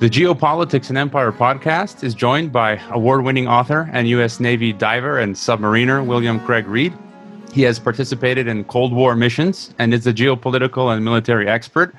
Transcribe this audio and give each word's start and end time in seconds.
The 0.00 0.08
Geopolitics 0.08 0.88
and 0.88 0.96
Empire 0.96 1.30
podcast 1.30 2.02
is 2.02 2.14
joined 2.14 2.52
by 2.52 2.80
award 2.88 3.22
winning 3.22 3.46
author 3.46 3.90
and 3.92 4.08
U.S. 4.08 4.40
Navy 4.40 4.72
diver 4.72 5.18
and 5.18 5.34
submariner 5.34 6.02
William 6.06 6.40
Craig 6.40 6.66
Reed. 6.66 6.94
He 7.52 7.60
has 7.64 7.78
participated 7.78 8.48
in 8.48 8.64
Cold 8.64 8.94
War 8.94 9.14
missions 9.14 9.74
and 9.78 9.92
is 9.92 10.06
a 10.06 10.12
geopolitical 10.14 10.90
and 10.90 11.04
military 11.04 11.46
expert. 11.46 11.94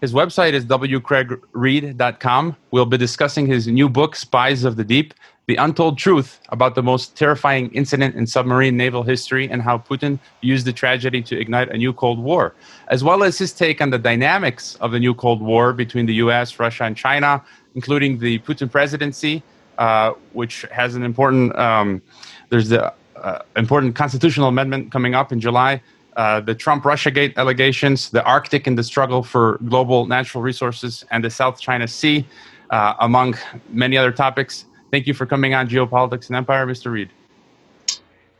His 0.00 0.12
website 0.12 0.52
is 0.52 0.66
wcraigreed.com. 0.66 2.56
We'll 2.70 2.86
be 2.86 2.98
discussing 2.98 3.46
his 3.46 3.66
new 3.66 3.88
book, 3.88 4.14
Spies 4.14 4.64
of 4.64 4.76
the 4.76 4.84
Deep 4.84 5.14
The 5.46 5.56
Untold 5.56 5.96
Truth 5.96 6.38
about 6.50 6.74
the 6.74 6.82
most 6.82 7.16
terrifying 7.16 7.70
incident 7.72 8.14
in 8.14 8.26
submarine 8.26 8.76
naval 8.76 9.02
history 9.02 9.48
and 9.50 9.62
how 9.62 9.78
Putin 9.78 10.18
used 10.42 10.66
the 10.66 10.72
tragedy 10.72 11.22
to 11.22 11.40
ignite 11.40 11.70
a 11.70 11.78
new 11.78 11.94
Cold 11.94 12.18
War, 12.18 12.54
as 12.88 13.02
well 13.02 13.22
as 13.24 13.38
his 13.38 13.54
take 13.54 13.80
on 13.80 13.88
the 13.88 13.98
dynamics 13.98 14.74
of 14.82 14.92
the 14.92 14.98
new 14.98 15.14
Cold 15.14 15.40
War 15.40 15.72
between 15.72 16.04
the 16.04 16.14
US, 16.14 16.58
Russia, 16.58 16.84
and 16.84 16.94
China, 16.94 17.42
including 17.74 18.18
the 18.18 18.38
Putin 18.40 18.70
presidency, 18.70 19.42
uh, 19.78 20.12
which 20.34 20.66
has 20.72 20.94
an 20.94 21.04
important, 21.04 21.56
um, 21.58 22.02
there's 22.50 22.68
the 22.68 22.92
uh, 23.16 23.38
important 23.56 23.94
constitutional 23.94 24.48
amendment 24.48 24.92
coming 24.92 25.14
up 25.14 25.32
in 25.32 25.40
July. 25.40 25.80
Uh, 26.16 26.40
the 26.40 26.54
Trump 26.54 26.84
Russiagate 26.84 27.36
allegations, 27.36 28.10
the 28.10 28.24
Arctic 28.24 28.66
and 28.66 28.78
the 28.78 28.82
struggle 28.82 29.22
for 29.22 29.58
global 29.68 30.06
natural 30.06 30.42
resources, 30.42 31.04
and 31.10 31.22
the 31.22 31.28
South 31.30 31.60
China 31.60 31.86
Sea, 31.86 32.26
uh, 32.70 32.94
among 33.00 33.36
many 33.68 33.98
other 33.98 34.12
topics. 34.12 34.64
Thank 34.90 35.06
you 35.06 35.12
for 35.12 35.26
coming 35.26 35.52
on 35.52 35.68
Geopolitics 35.68 36.28
and 36.28 36.36
Empire, 36.36 36.66
Mr. 36.66 36.90
Reed. 36.90 37.10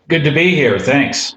Good 0.08 0.24
to 0.24 0.30
be 0.30 0.54
here. 0.54 0.78
Thanks. 0.78 1.36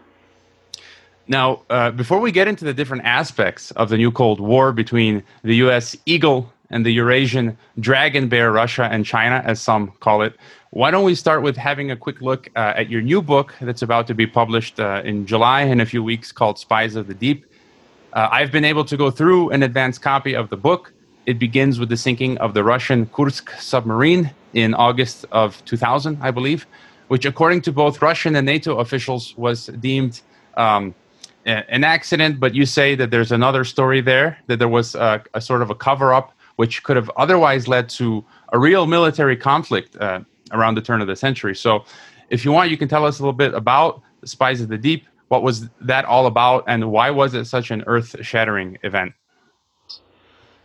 Now, 1.27 1.63
uh, 1.69 1.91
before 1.91 2.19
we 2.19 2.31
get 2.31 2.47
into 2.47 2.65
the 2.65 2.73
different 2.73 3.03
aspects 3.03 3.71
of 3.71 3.89
the 3.89 3.97
new 3.97 4.11
Cold 4.11 4.39
War 4.39 4.71
between 4.71 5.23
the 5.43 5.57
U.S. 5.57 5.95
Eagle 6.05 6.51
and 6.69 6.85
the 6.85 6.91
Eurasian 6.91 7.57
Dragon 7.79 8.29
Bear, 8.29 8.51
Russia 8.51 8.87
and 8.91 9.05
China, 9.05 9.41
as 9.45 9.59
some 9.59 9.91
call 9.99 10.21
it, 10.21 10.33
why 10.71 10.91
don't 10.91 11.03
we 11.03 11.15
start 11.15 11.41
with 11.41 11.57
having 11.57 11.89
a 11.89 11.95
quick 11.95 12.21
look 12.21 12.47
uh, 12.55 12.73
at 12.75 12.89
your 12.89 13.01
new 13.01 13.21
book 13.21 13.55
that's 13.59 13.81
about 13.81 14.05
to 14.07 14.13
be 14.13 14.27
published 14.27 14.79
uh, 14.79 15.01
in 15.03 15.25
July 15.25 15.61
in 15.61 15.81
a 15.81 15.85
few 15.85 16.03
weeks 16.03 16.31
called 16.31 16.59
Spies 16.59 16.95
of 16.95 17.07
the 17.07 17.15
Deep? 17.15 17.45
Uh, 18.13 18.29
I've 18.31 18.51
been 18.51 18.65
able 18.65 18.85
to 18.85 18.95
go 18.95 19.09
through 19.09 19.49
an 19.49 19.63
advanced 19.63 20.01
copy 20.01 20.35
of 20.35 20.49
the 20.49 20.57
book. 20.57 20.93
It 21.25 21.39
begins 21.39 21.79
with 21.79 21.89
the 21.89 21.97
sinking 21.97 22.37
of 22.37 22.53
the 22.53 22.63
Russian 22.63 23.07
Kursk 23.07 23.51
submarine 23.59 24.31
in 24.53 24.73
August 24.73 25.25
of 25.31 25.63
2000, 25.65 26.19
I 26.21 26.31
believe, 26.31 26.67
which, 27.07 27.25
according 27.25 27.61
to 27.61 27.71
both 27.71 28.01
Russian 28.01 28.35
and 28.35 28.45
NATO 28.45 28.77
officials, 28.77 29.35
was 29.37 29.67
deemed 29.79 30.21
um, 30.55 30.93
an 31.45 31.83
accident. 31.83 32.39
But 32.39 32.53
you 32.53 32.65
say 32.65 32.95
that 32.95 33.11
there's 33.11 33.31
another 33.31 33.63
story 33.63 34.01
there, 34.01 34.37
that 34.47 34.57
there 34.59 34.69
was 34.69 34.95
a, 34.95 35.23
a 35.33 35.41
sort 35.41 35.61
of 35.61 35.69
a 35.69 35.75
cover 35.75 36.13
up, 36.13 36.33
which 36.59 36.83
could 36.83 36.97
have 36.97 37.09
otherwise 37.15 37.69
led 37.69 37.87
to 37.87 38.21
a 38.51 38.59
real 38.59 38.85
military 38.85 39.37
conflict 39.37 39.95
uh, 40.01 40.19
around 40.51 40.75
the 40.75 40.81
turn 40.81 40.99
of 40.99 41.07
the 41.07 41.15
century. 41.15 41.55
So, 41.55 41.85
if 42.29 42.43
you 42.43 42.51
want, 42.51 42.69
you 42.69 42.75
can 42.75 42.89
tell 42.89 43.05
us 43.05 43.19
a 43.19 43.21
little 43.21 43.31
bit 43.31 43.53
about 43.53 44.01
the 44.19 44.27
Spies 44.27 44.59
of 44.59 44.67
the 44.67 44.77
Deep. 44.77 45.05
What 45.29 45.41
was 45.41 45.69
that 45.79 46.03
all 46.03 46.25
about, 46.27 46.65
and 46.67 46.91
why 46.91 47.11
was 47.11 47.33
it 47.33 47.45
such 47.45 47.71
an 47.71 47.85
earth-shattering 47.87 48.77
event? 48.83 49.13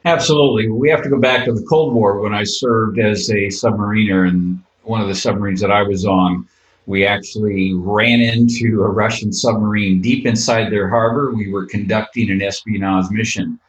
Absolutely. 0.05 0.69
We 0.69 0.91
have 0.91 1.01
to 1.05 1.09
go 1.09 1.21
back 1.21 1.45
to 1.45 1.53
the 1.53 1.65
Cold 1.71 1.95
War 1.95 2.19
when 2.19 2.35
I 2.35 2.43
served 2.43 2.99
as 2.99 3.31
a 3.31 3.47
submariner, 3.47 4.27
and 4.27 4.61
one 4.83 5.01
of 5.01 5.07
the 5.07 5.15
submarines 5.15 5.61
that 5.61 5.71
I 5.71 5.83
was 5.83 6.05
on, 6.05 6.45
we 6.87 7.07
actually 7.07 7.73
ran 7.73 8.21
into 8.21 8.83
a 8.83 8.89
Russian 8.89 9.33
submarine 9.33 10.01
deep 10.01 10.27
inside 10.27 10.73
their 10.73 10.89
harbor. 10.89 11.31
We 11.31 11.53
were 11.53 11.67
conducting 11.67 12.33
an 12.33 12.43
espionage 12.43 13.13
mission. 13.13 13.61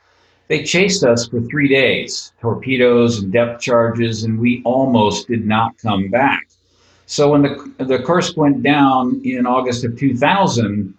They 0.48 0.64
chased 0.64 1.04
us 1.04 1.28
for 1.28 1.42
three 1.42 1.68
days, 1.68 2.32
torpedoes 2.40 3.20
and 3.20 3.32
depth 3.32 3.62
charges, 3.62 4.24
and 4.24 4.40
we 4.40 4.62
almost 4.64 5.28
did 5.28 5.46
not 5.46 5.78
come 5.80 6.10
back. 6.10 6.48
So 7.08 7.32
when 7.32 7.42
the, 7.42 7.86
the 7.86 8.00
Kursk 8.00 8.38
went 8.38 8.62
down 8.62 9.22
in 9.24 9.46
August 9.46 9.86
of 9.86 9.98
2000, 9.98 10.94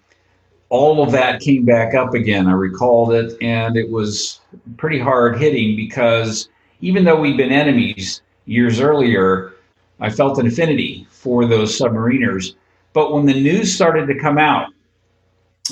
all 0.68 1.02
of 1.02 1.12
that 1.12 1.40
came 1.40 1.64
back 1.64 1.94
up 1.94 2.14
again. 2.14 2.48
I 2.48 2.52
recalled 2.52 3.12
it, 3.12 3.36
and 3.40 3.76
it 3.76 3.88
was 3.88 4.40
pretty 4.76 4.98
hard 4.98 5.38
hitting 5.38 5.76
because 5.76 6.48
even 6.80 7.04
though 7.04 7.20
we'd 7.20 7.36
been 7.36 7.52
enemies 7.52 8.22
years 8.46 8.80
earlier, 8.80 9.54
I 10.00 10.10
felt 10.10 10.38
an 10.38 10.46
affinity 10.46 11.06
for 11.10 11.46
those 11.46 11.78
submariners. 11.78 12.54
But 12.92 13.12
when 13.12 13.26
the 13.26 13.40
news 13.40 13.74
started 13.74 14.06
to 14.06 14.18
come 14.18 14.38
out 14.38 14.72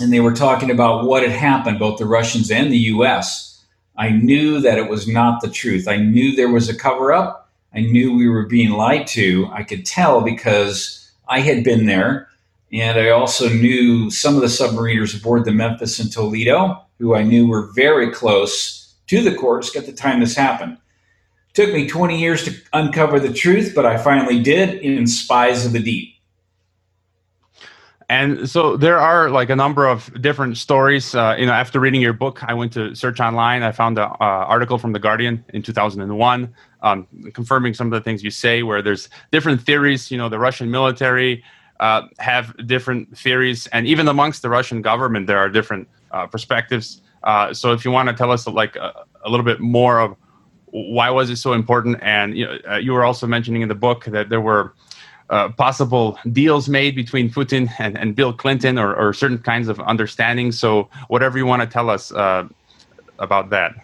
and 0.01 0.13
they 0.13 0.21
were 0.21 0.33
talking 0.33 0.71
about 0.71 1.07
what 1.07 1.23
had 1.23 1.33
happened, 1.33 1.79
both 1.79 1.99
the 1.99 2.07
Russians 2.07 2.51
and 2.51 2.73
the 2.73 2.79
US, 2.79 3.54
I 3.97 4.11
knew 4.11 4.61
that 4.61 4.79
it 4.79 4.91
was 4.91 5.07
not 5.07 5.41
the 5.41 5.51
truth. 5.51 5.87
I 5.87 5.97
knew 5.97 6.35
there 6.35 6.53
was 6.53 6.69
a 6.69 6.77
cover 6.77 7.13
up. 7.13 7.51
I 7.75 7.81
knew 7.81 8.17
we 8.17 8.29
were 8.29 8.47
being 8.47 8.71
lied 8.71 9.07
to. 9.09 9.49
I 9.53 9.63
could 9.63 9.87
tell 9.87 10.21
because 10.21 11.11
I 11.29 11.41
had 11.41 11.65
been 11.65 11.87
there. 11.87 12.29
And 12.73 12.99
I 12.99 13.11
also 13.11 13.49
knew 13.49 14.11
some 14.11 14.35
of 14.35 14.41
the 14.41 14.49
submariners 14.49 15.19
aboard 15.19 15.45
the 15.45 15.53
Memphis 15.53 16.01
and 16.01 16.11
Toledo, 16.11 16.83
who 16.99 17.15
I 17.15 17.23
knew 17.23 17.47
were 17.47 17.71
very 17.73 18.11
close 18.11 18.95
to 19.07 19.23
the 19.23 19.37
Kursk 19.37 19.77
at 19.77 19.87
the 19.87 19.93
time 19.93 20.21
this 20.21 20.37
happened. 20.37 20.79
Took 21.53 21.73
me 21.73 21.87
20 21.87 22.19
years 22.19 22.45
to 22.45 22.55
uncover 22.73 23.21
the 23.21 23.33
truth, 23.33 23.73
but 23.77 23.87
I 23.87 23.97
finally 23.97 24.43
did 24.43 24.81
in 24.81 25.07
Spies 25.07 25.65
of 25.65 25.73
the 25.73 25.79
Deep. 25.79 26.14
And 28.15 28.49
so 28.49 28.77
there 28.77 29.01
are 29.01 29.29
like 29.29 29.51
a 29.51 29.57
number 29.57 29.89
of 29.89 29.99
different 30.23 30.57
stories. 30.57 31.17
Uh, 31.17 31.35
you 31.37 31.47
know, 31.47 31.53
after 31.53 31.81
reading 31.81 32.01
your 32.01 32.13
book, 32.13 32.45
I 32.45 32.55
went 32.55 32.73
to 32.75 32.95
search 32.95 33.19
online. 33.19 33.65
I 33.65 33.73
found 33.73 33.99
an 33.99 34.05
uh, 34.05 34.55
article 34.55 34.79
from 34.79 34.93
the 34.93 35.01
Guardian 35.01 35.45
in 35.53 35.63
2001 35.63 36.55
um, 36.83 37.09
confirming 37.33 37.75
some 37.75 37.89
of 37.89 37.91
the 37.91 38.01
things 38.01 38.23
you 38.23 38.31
say. 38.31 38.63
Where 38.63 38.83
there's 38.83 39.09
different 39.33 39.61
theories. 39.63 40.13
You 40.13 40.19
know, 40.19 40.29
the 40.29 40.39
Russian 40.39 40.71
military 40.71 41.43
uh, 41.81 42.03
have 42.21 42.55
different 42.69 43.19
theories, 43.19 43.67
and 43.73 43.85
even 43.85 44.07
amongst 44.07 44.43
the 44.43 44.49
Russian 44.49 44.81
government, 44.81 45.27
there 45.27 45.39
are 45.39 45.49
different 45.49 45.89
uh, 46.13 46.29
perspectives. 46.29 47.03
Uh, 47.25 47.53
so, 47.53 47.73
if 47.73 47.85
you 47.85 47.91
want 47.91 48.09
to 48.11 48.15
tell 48.15 48.31
us 48.31 48.47
like 48.47 48.77
a, 48.77 48.93
a, 49.25 49.29
little 49.29 49.45
bit 49.45 49.59
more 49.59 49.99
of 49.99 50.15
why 50.67 51.11
was 51.11 51.31
it 51.31 51.37
so 51.37 51.53
important, 51.53 51.99
and 52.01 52.39
you 52.39 52.45
know, 52.47 52.59
uh, 52.71 52.77
you 52.77 52.93
were 52.93 53.03
also 53.03 53.27
mentioning 53.27 53.63
in 53.63 53.69
the 53.69 53.81
book 53.89 54.05
that 54.05 54.29
there 54.29 54.41
were 54.41 54.73
uh, 55.35 55.49
possible 55.49 56.17
deals 56.31 56.69
made 56.69 56.95
between 56.95 57.29
Putin 57.29 57.69
and, 57.81 57.99
and 57.99 58.15
Bill 58.15 58.33
Clinton 58.33 58.79
or, 58.79 58.95
or, 58.95 59.13
certain 59.13 59.39
kinds 59.39 59.67
of 59.67 59.81
understanding. 59.81 60.53
So, 60.53 60.89
whatever 61.09 61.37
you 61.37 61.45
want 61.45 61.61
to 61.61 61.67
tell 61.67 61.91
us 61.91 62.13
uh, 62.13 62.47
about 63.19 63.51
that. 63.51 63.75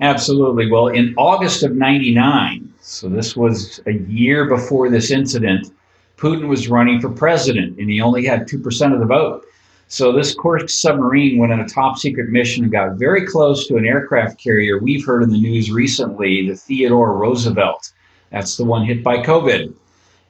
Absolutely. 0.00 0.70
Well, 0.70 0.88
in 0.88 1.14
August 1.16 1.62
of 1.62 1.74
99, 1.74 2.70
so 2.80 3.08
this 3.08 3.34
was 3.34 3.80
a 3.86 3.92
year 3.92 4.44
before 4.44 4.90
this 4.90 5.10
incident, 5.10 5.72
Putin 6.18 6.48
was 6.48 6.68
running 6.68 7.00
for 7.00 7.08
president 7.08 7.78
and 7.78 7.88
he 7.88 8.02
only 8.02 8.26
had 8.26 8.46
2% 8.46 8.92
of 8.92 9.00
the 9.00 9.06
vote. 9.06 9.46
So, 9.86 10.12
this 10.12 10.34
Kursk 10.34 10.68
submarine 10.68 11.38
went 11.38 11.50
on 11.50 11.60
a 11.60 11.68
top 11.68 11.96
secret 11.96 12.28
mission 12.28 12.62
and 12.62 12.70
got 12.70 12.96
very 12.96 13.26
close 13.26 13.66
to 13.68 13.78
an 13.78 13.86
aircraft 13.86 14.38
carrier 14.38 14.78
we've 14.78 15.06
heard 15.06 15.22
in 15.22 15.30
the 15.30 15.40
news 15.40 15.70
recently, 15.70 16.46
the 16.46 16.56
Theodore 16.56 17.16
Roosevelt. 17.16 17.90
That's 18.30 18.56
the 18.56 18.64
one 18.64 18.84
hit 18.84 19.02
by 19.02 19.18
COVID. 19.18 19.72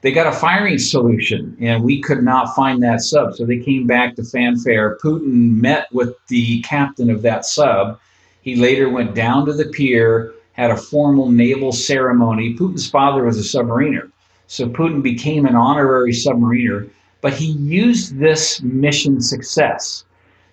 They 0.00 0.12
got 0.12 0.28
a 0.28 0.32
firing 0.32 0.78
solution, 0.78 1.56
and 1.60 1.82
we 1.82 2.00
could 2.00 2.22
not 2.22 2.54
find 2.54 2.82
that 2.82 3.00
sub. 3.00 3.34
So 3.34 3.44
they 3.44 3.59
came 3.59 3.86
back 3.86 4.14
to 4.14 4.22
fanfare. 4.22 4.97
Putin 5.03 5.60
met 5.60 5.92
with 5.92 6.14
the 6.28 6.60
captain 6.62 7.10
of 7.10 7.22
that 7.22 7.44
sub. 7.44 7.98
He 8.42 8.54
later 8.54 8.88
went 8.88 9.16
down 9.16 9.44
to 9.47 9.53
the 9.53 9.66
pier, 9.66 10.32
had 10.53 10.70
a 10.70 10.76
formal 10.76 11.31
naval 11.31 11.72
ceremony. 11.72 12.54
Putin's 12.54 12.88
father 12.88 13.25
was 13.25 13.38
a 13.38 13.59
submariner. 13.59 14.10
So 14.47 14.69
Putin 14.69 15.03
became 15.03 15.44
an 15.47 15.56
honorary 15.56 16.12
submariner, 16.12 16.88
but 17.20 17.34
he 17.34 17.47
used 17.47 18.19
this 18.19 18.62
mission 18.62 19.20
success 19.20 20.04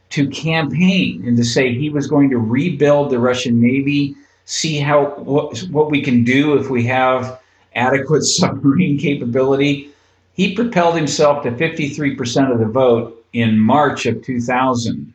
to 0.09 0.27
campaign 0.29 1.23
and 1.25 1.38
to 1.38 1.44
say 1.44 1.73
he 1.73 1.89
was 1.89 2.07
going 2.07 2.29
to 2.31 2.38
rebuild 2.38 3.12
the 3.12 3.19
Russian 3.19 3.62
Navy 3.62 4.16
see 4.45 4.78
how 4.78 5.16
what, 5.17 5.57
what 5.72 5.91
we 5.91 6.01
can 6.01 6.23
do 6.23 6.57
if 6.57 6.69
we 6.69 6.83
have 6.86 7.42
adequate 7.75 8.24
submarine 8.24 8.97
capability. 8.97 9.92
He 10.33 10.56
propelled 10.56 10.95
himself 10.95 11.44
to 11.44 11.51
53% 11.51 12.51
of 12.51 12.59
the 12.59 12.65
vote 12.65 13.25
in 13.33 13.57
March 13.57 14.06
of 14.06 14.21
2000. 14.24 15.13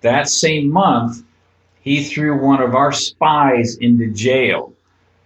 That 0.00 0.28
same 0.28 0.70
month, 0.70 1.22
he 1.82 2.04
threw 2.04 2.40
one 2.40 2.62
of 2.62 2.74
our 2.74 2.92
spies 2.92 3.76
into 3.76 4.10
jail 4.10 4.72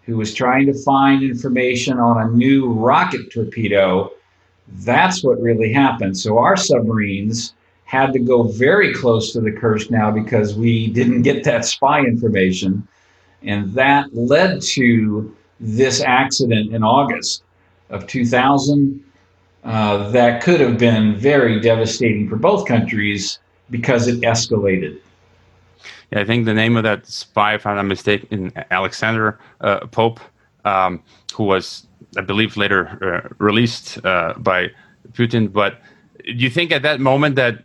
who 0.05 0.17
was 0.17 0.35
trying 0.35 0.67
to 0.67 0.75
find 0.85 1.23
information 1.23 1.99
on 1.99 2.23
a 2.23 2.31
new 2.31 2.73
rocket 2.73 3.31
torpedo. 3.33 4.11
That's 4.69 5.23
what 5.23 5.41
really 5.41 5.73
happened. 5.73 6.17
So 6.17 6.39
our 6.39 6.57
submarines 6.57 7.55
had 7.85 8.13
to 8.13 8.19
go 8.19 8.45
very 8.45 8.95
close 8.95 9.33
to 9.33 9.41
the 9.41 9.53
Kursk 9.53 9.91
now 9.91 10.11
because 10.11 10.55
we 10.55 10.89
didn't 10.89 11.23
get 11.23 11.45
that 11.45 11.65
spy 11.65 12.01
information. 12.01 12.87
And 13.43 13.73
that 13.75 14.15
led 14.15 14.63
to 14.63 15.35
this 15.61 16.01
accident 16.01 16.75
in 16.75 16.83
August 16.83 17.43
of 17.91 18.07
2000 18.07 19.03
uh, 19.65 20.11
that 20.11 20.43
could 20.43 20.61
have 20.61 20.79
been 20.79 21.17
very 21.17 21.61
devastating 21.61 22.29
for 22.29 22.37
both 22.37 22.67
countries 22.67 23.41
because 23.71 24.07
it 24.07 24.21
escalated. 24.21 25.01
Yeah, 26.13 26.21
I 26.21 26.25
think 26.25 26.45
the 26.45 26.55
name 26.55 26.77
of 26.77 26.85
that 26.85 27.07
spy, 27.07 27.55
if 27.55 27.67
I'm 27.67 27.75
not 27.77 27.83
mistaken, 27.83 28.53
Alexander 28.71 29.41
uh, 29.61 29.87
Pope, 29.89 30.21
um, 30.65 31.03
who 31.35 31.45
was, 31.45 31.89
I 32.17 32.21
believe, 32.21 32.57
later 32.57 32.87
uh, 33.03 33.35
released 33.39 34.05
uh, 34.05 34.35
by 34.37 34.71
Putin. 35.13 35.53
But 35.53 35.81
do 36.27 36.35
you 36.35 36.51
think 36.51 36.73
at 36.73 36.83
that 36.83 37.01
moment 37.01 37.37
that 37.37 37.63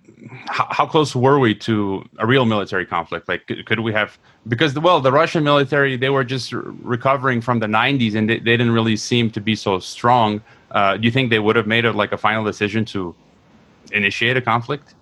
how, 0.48 0.68
how, 0.70 0.86
close 0.86 1.16
were 1.16 1.40
we 1.40 1.56
to 1.56 2.08
a 2.20 2.28
real 2.28 2.46
military 2.46 2.86
conflict? 2.86 3.28
Like, 3.28 3.48
could, 3.48 3.66
could, 3.66 3.80
we 3.80 3.92
have? 3.92 4.20
Because 4.48 4.78
well, 4.78 5.02
the 5.02 5.12
Russian 5.12 5.44
military 5.44 5.98
they 5.98 6.10
were 6.10 6.24
just 6.24 6.54
recovering 6.54 7.42
from 7.42 7.60
the 7.60 7.66
'90s, 7.66 8.16
and 8.16 8.30
they, 8.30 8.38
they 8.38 8.58
didn't 8.58 8.72
really 8.72 8.96
seem 8.96 9.32
to 9.32 9.42
be 9.42 9.56
so 9.56 9.80
strong. 9.80 10.42
Uh, 10.70 10.98
do 10.98 11.06
you 11.06 11.12
think 11.12 11.32
they 11.32 11.40
would 11.40 11.56
have 11.56 11.68
made 11.68 11.86
a, 11.86 11.92
like 11.92 12.12
a 12.12 12.18
final 12.18 12.44
decision 12.44 12.86
to 12.86 13.16
initiate 13.92 14.38
a 14.38 14.42
conflict? 14.42 14.94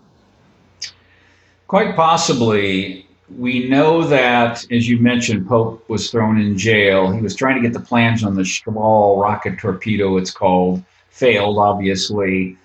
Quite 1.68 1.96
possibly. 1.96 3.06
We 3.38 3.70
know 3.70 4.08
that, 4.08 4.66
as 4.72 4.90
you 4.90 4.98
mentioned, 4.98 5.48
Pope 5.48 5.88
was 5.88 6.10
thrown 6.10 6.42
in 6.42 6.58
jail. 6.58 7.12
He 7.12 7.22
was 7.22 7.36
trying 7.36 7.56
to 7.56 7.62
get 7.62 7.74
the 7.74 7.86
plans 7.86 8.24
on 8.24 8.34
the 8.34 8.42
Shkval 8.42 9.22
rocket 9.22 9.60
torpedo, 9.60 10.18
it's 10.18 10.32
called, 10.32 10.84
failed, 11.12 11.60
obviously. 11.60 12.58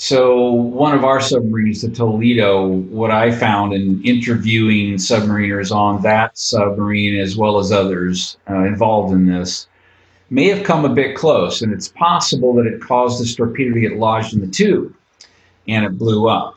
So, 0.00 0.52
one 0.52 0.94
of 0.94 1.04
our 1.04 1.20
submarines, 1.20 1.82
the 1.82 1.88
Toledo, 1.88 2.68
what 2.68 3.10
I 3.10 3.32
found 3.32 3.72
in 3.72 4.00
interviewing 4.04 4.94
submariners 4.94 5.74
on 5.74 6.02
that 6.02 6.38
submarine 6.38 7.18
as 7.18 7.36
well 7.36 7.58
as 7.58 7.72
others 7.72 8.36
uh, 8.48 8.62
involved 8.62 9.12
in 9.12 9.26
this, 9.26 9.66
may 10.30 10.44
have 10.44 10.64
come 10.64 10.84
a 10.84 10.88
bit 10.88 11.16
close. 11.16 11.62
And 11.62 11.72
it's 11.72 11.88
possible 11.88 12.54
that 12.54 12.66
it 12.66 12.80
caused 12.80 13.20
this 13.20 13.34
torpedo 13.34 13.74
to 13.74 13.80
get 13.80 13.96
lodged 13.96 14.34
in 14.34 14.40
the 14.40 14.46
tube 14.46 14.94
and 15.66 15.84
it 15.84 15.98
blew 15.98 16.28
up. 16.28 16.56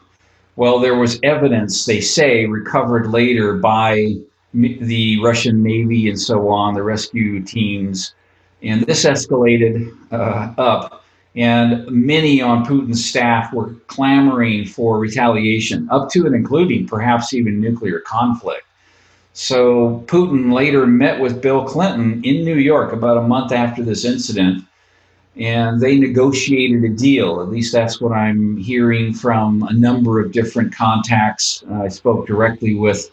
Well, 0.56 0.78
there 0.78 1.00
was 1.00 1.20
evidence, 1.24 1.86
they 1.86 2.00
say, 2.00 2.46
recovered 2.46 3.08
later 3.08 3.56
by 3.56 4.18
the 4.54 5.20
Russian 5.24 5.64
Navy 5.64 6.10
and 6.10 6.22
so 6.22 6.48
on, 6.50 6.76
the 6.76 6.84
rescue 6.84 7.42
teams. 7.42 8.14
And 8.62 8.84
this 8.84 9.04
escalated 9.04 9.98
uh, 10.12 10.54
up, 10.62 11.01
and 11.36 11.86
many 11.88 12.42
on 12.42 12.66
Putin's 12.66 13.04
staff 13.04 13.54
were 13.54 13.74
clamoring 13.88 14.66
for 14.66 15.00
retaliation, 15.00 15.88
up 15.92 16.10
to 16.12 16.26
and 16.26 16.36
including 16.36 16.88
perhaps 16.88 17.34
even 17.34 17.62
nuclear 17.62 18.00
conflict. 18.00 18.66
So 19.34 20.04
Putin 20.08 20.52
later 20.52 20.86
met 20.86 21.20
with 21.22 21.42
Bill 21.42 21.64
Clinton 21.64 22.22
in 22.24 22.44
New 22.44 22.58
York 22.58 22.92
about 22.92 23.18
a 23.18 23.22
month 23.22 23.52
after 23.52 23.82
this 23.82 24.04
incident 24.04 24.66
and 25.38 25.80
they 25.80 25.98
negotiated 25.98 26.84
a 26.84 26.90
deal. 26.90 27.42
At 27.42 27.50
least 27.50 27.72
that's 27.72 28.02
what 28.02 28.12
I'm 28.12 28.58
hearing 28.58 29.14
from 29.14 29.64
a 29.64 29.74
number 29.74 30.20
of 30.20 30.32
different 30.32 30.76
contacts. 30.76 31.64
I 31.72 31.88
spoke 31.88 32.28
directly 32.28 32.76
with 32.76 33.10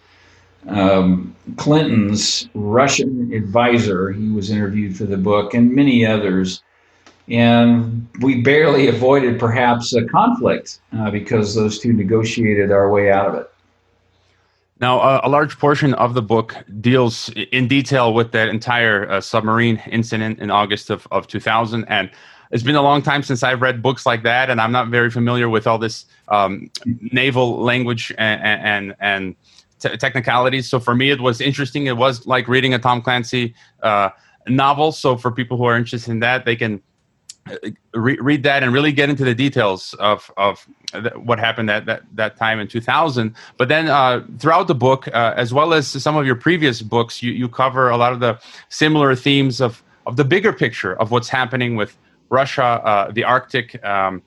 um, 0.67 1.35
Clinton's 1.56 2.49
Russian 2.55 3.32
advisor. 3.32 4.11
He 4.11 4.29
was 4.31 4.50
interviewed 4.50 4.97
for 4.97 5.05
the 5.05 5.17
book, 5.17 5.55
and 5.55 5.73
many 5.73 6.05
others. 6.05 6.62
And 7.30 8.08
we 8.20 8.40
barely 8.40 8.88
avoided 8.88 9.38
perhaps 9.38 9.94
a 9.94 10.04
conflict 10.04 10.80
uh, 10.96 11.10
because 11.10 11.54
those 11.54 11.78
two 11.78 11.92
negotiated 11.92 12.72
our 12.72 12.90
way 12.90 13.10
out 13.10 13.28
of 13.28 13.34
it. 13.34 13.50
Now, 14.80 15.00
uh, 15.00 15.20
a 15.25 15.28
large 15.28 15.58
portion 15.58 15.92
of 15.94 16.14
the 16.14 16.22
book 16.22 16.54
deals 16.80 17.30
in 17.52 17.66
detail 17.66 18.14
with 18.14 18.30
that 18.32 18.48
entire 18.48 19.10
uh, 19.10 19.20
submarine 19.20 19.82
incident 19.90 20.38
in 20.38 20.50
August 20.50 20.88
of, 20.88 21.06
of 21.10 21.26
2000. 21.26 21.84
And 21.86 22.10
it's 22.52 22.62
been 22.62 22.76
a 22.76 22.82
long 22.82 23.02
time 23.02 23.22
since 23.22 23.42
I've 23.42 23.60
read 23.60 23.82
books 23.82 24.06
like 24.06 24.22
that, 24.22 24.50
and 24.50 24.60
I'm 24.60 24.72
not 24.72 24.88
very 24.88 25.10
familiar 25.10 25.48
with 25.48 25.66
all 25.66 25.78
this 25.78 26.06
um, 26.28 26.70
naval 27.12 27.60
language 27.60 28.14
and, 28.16 28.40
and, 28.40 28.96
and 29.00 29.36
technicalities. 29.80 30.69
So 30.69 30.80
for 30.80 30.94
me, 30.94 31.10
it 31.10 31.20
was 31.20 31.40
interesting. 31.40 31.86
It 31.86 31.96
was 31.96 32.26
like 32.26 32.48
reading 32.48 32.72
a 32.72 32.78
Tom 32.78 33.02
Clancy 33.02 33.54
uh, 33.82 34.10
novel. 34.46 34.92
So 34.92 35.16
for 35.16 35.30
people 35.30 35.56
who 35.56 35.64
are 35.64 35.76
interested 35.76 36.10
in 36.10 36.20
that, 36.20 36.44
they 36.44 36.56
can 36.56 36.82
re- 37.95 38.19
read 38.21 38.43
that 38.43 38.62
and 38.62 38.73
really 38.73 38.93
get 38.93 39.09
into 39.09 39.25
the 39.25 39.35
details 39.35 39.95
of 39.99 40.31
of 40.37 40.67
what 41.17 41.39
happened 41.39 41.71
at 41.71 41.85
that, 41.87 42.03
that 42.15 42.37
time 42.37 42.61
in 42.61 42.67
2000 42.67 43.35
but 43.56 43.69
then 43.69 43.89
uh, 43.89 44.25
throughout 44.39 44.67
the 44.67 44.75
book 44.75 45.09
uh, 45.09 45.35
as 45.37 45.53
well 45.53 45.73
as 45.75 45.87
some 45.87 46.17
of 46.17 46.25
your 46.27 46.35
previous 46.35 46.83
books 46.83 47.23
you, 47.23 47.33
you 47.33 47.49
cover 47.49 47.91
a 47.91 47.97
lot 47.97 48.12
of 48.12 48.21
the 48.21 48.39
similar 48.69 49.15
themes 49.15 49.61
of 49.61 49.83
of 50.06 50.17
the 50.17 50.25
bigger 50.25 50.53
picture 50.53 50.95
of 51.00 51.11
what's 51.11 51.29
happening 51.29 51.77
with 51.77 51.97
russia 52.31 52.62
uh, 52.62 53.11
the 53.12 53.25
arctic 53.25 53.83
um, 53.85 54.23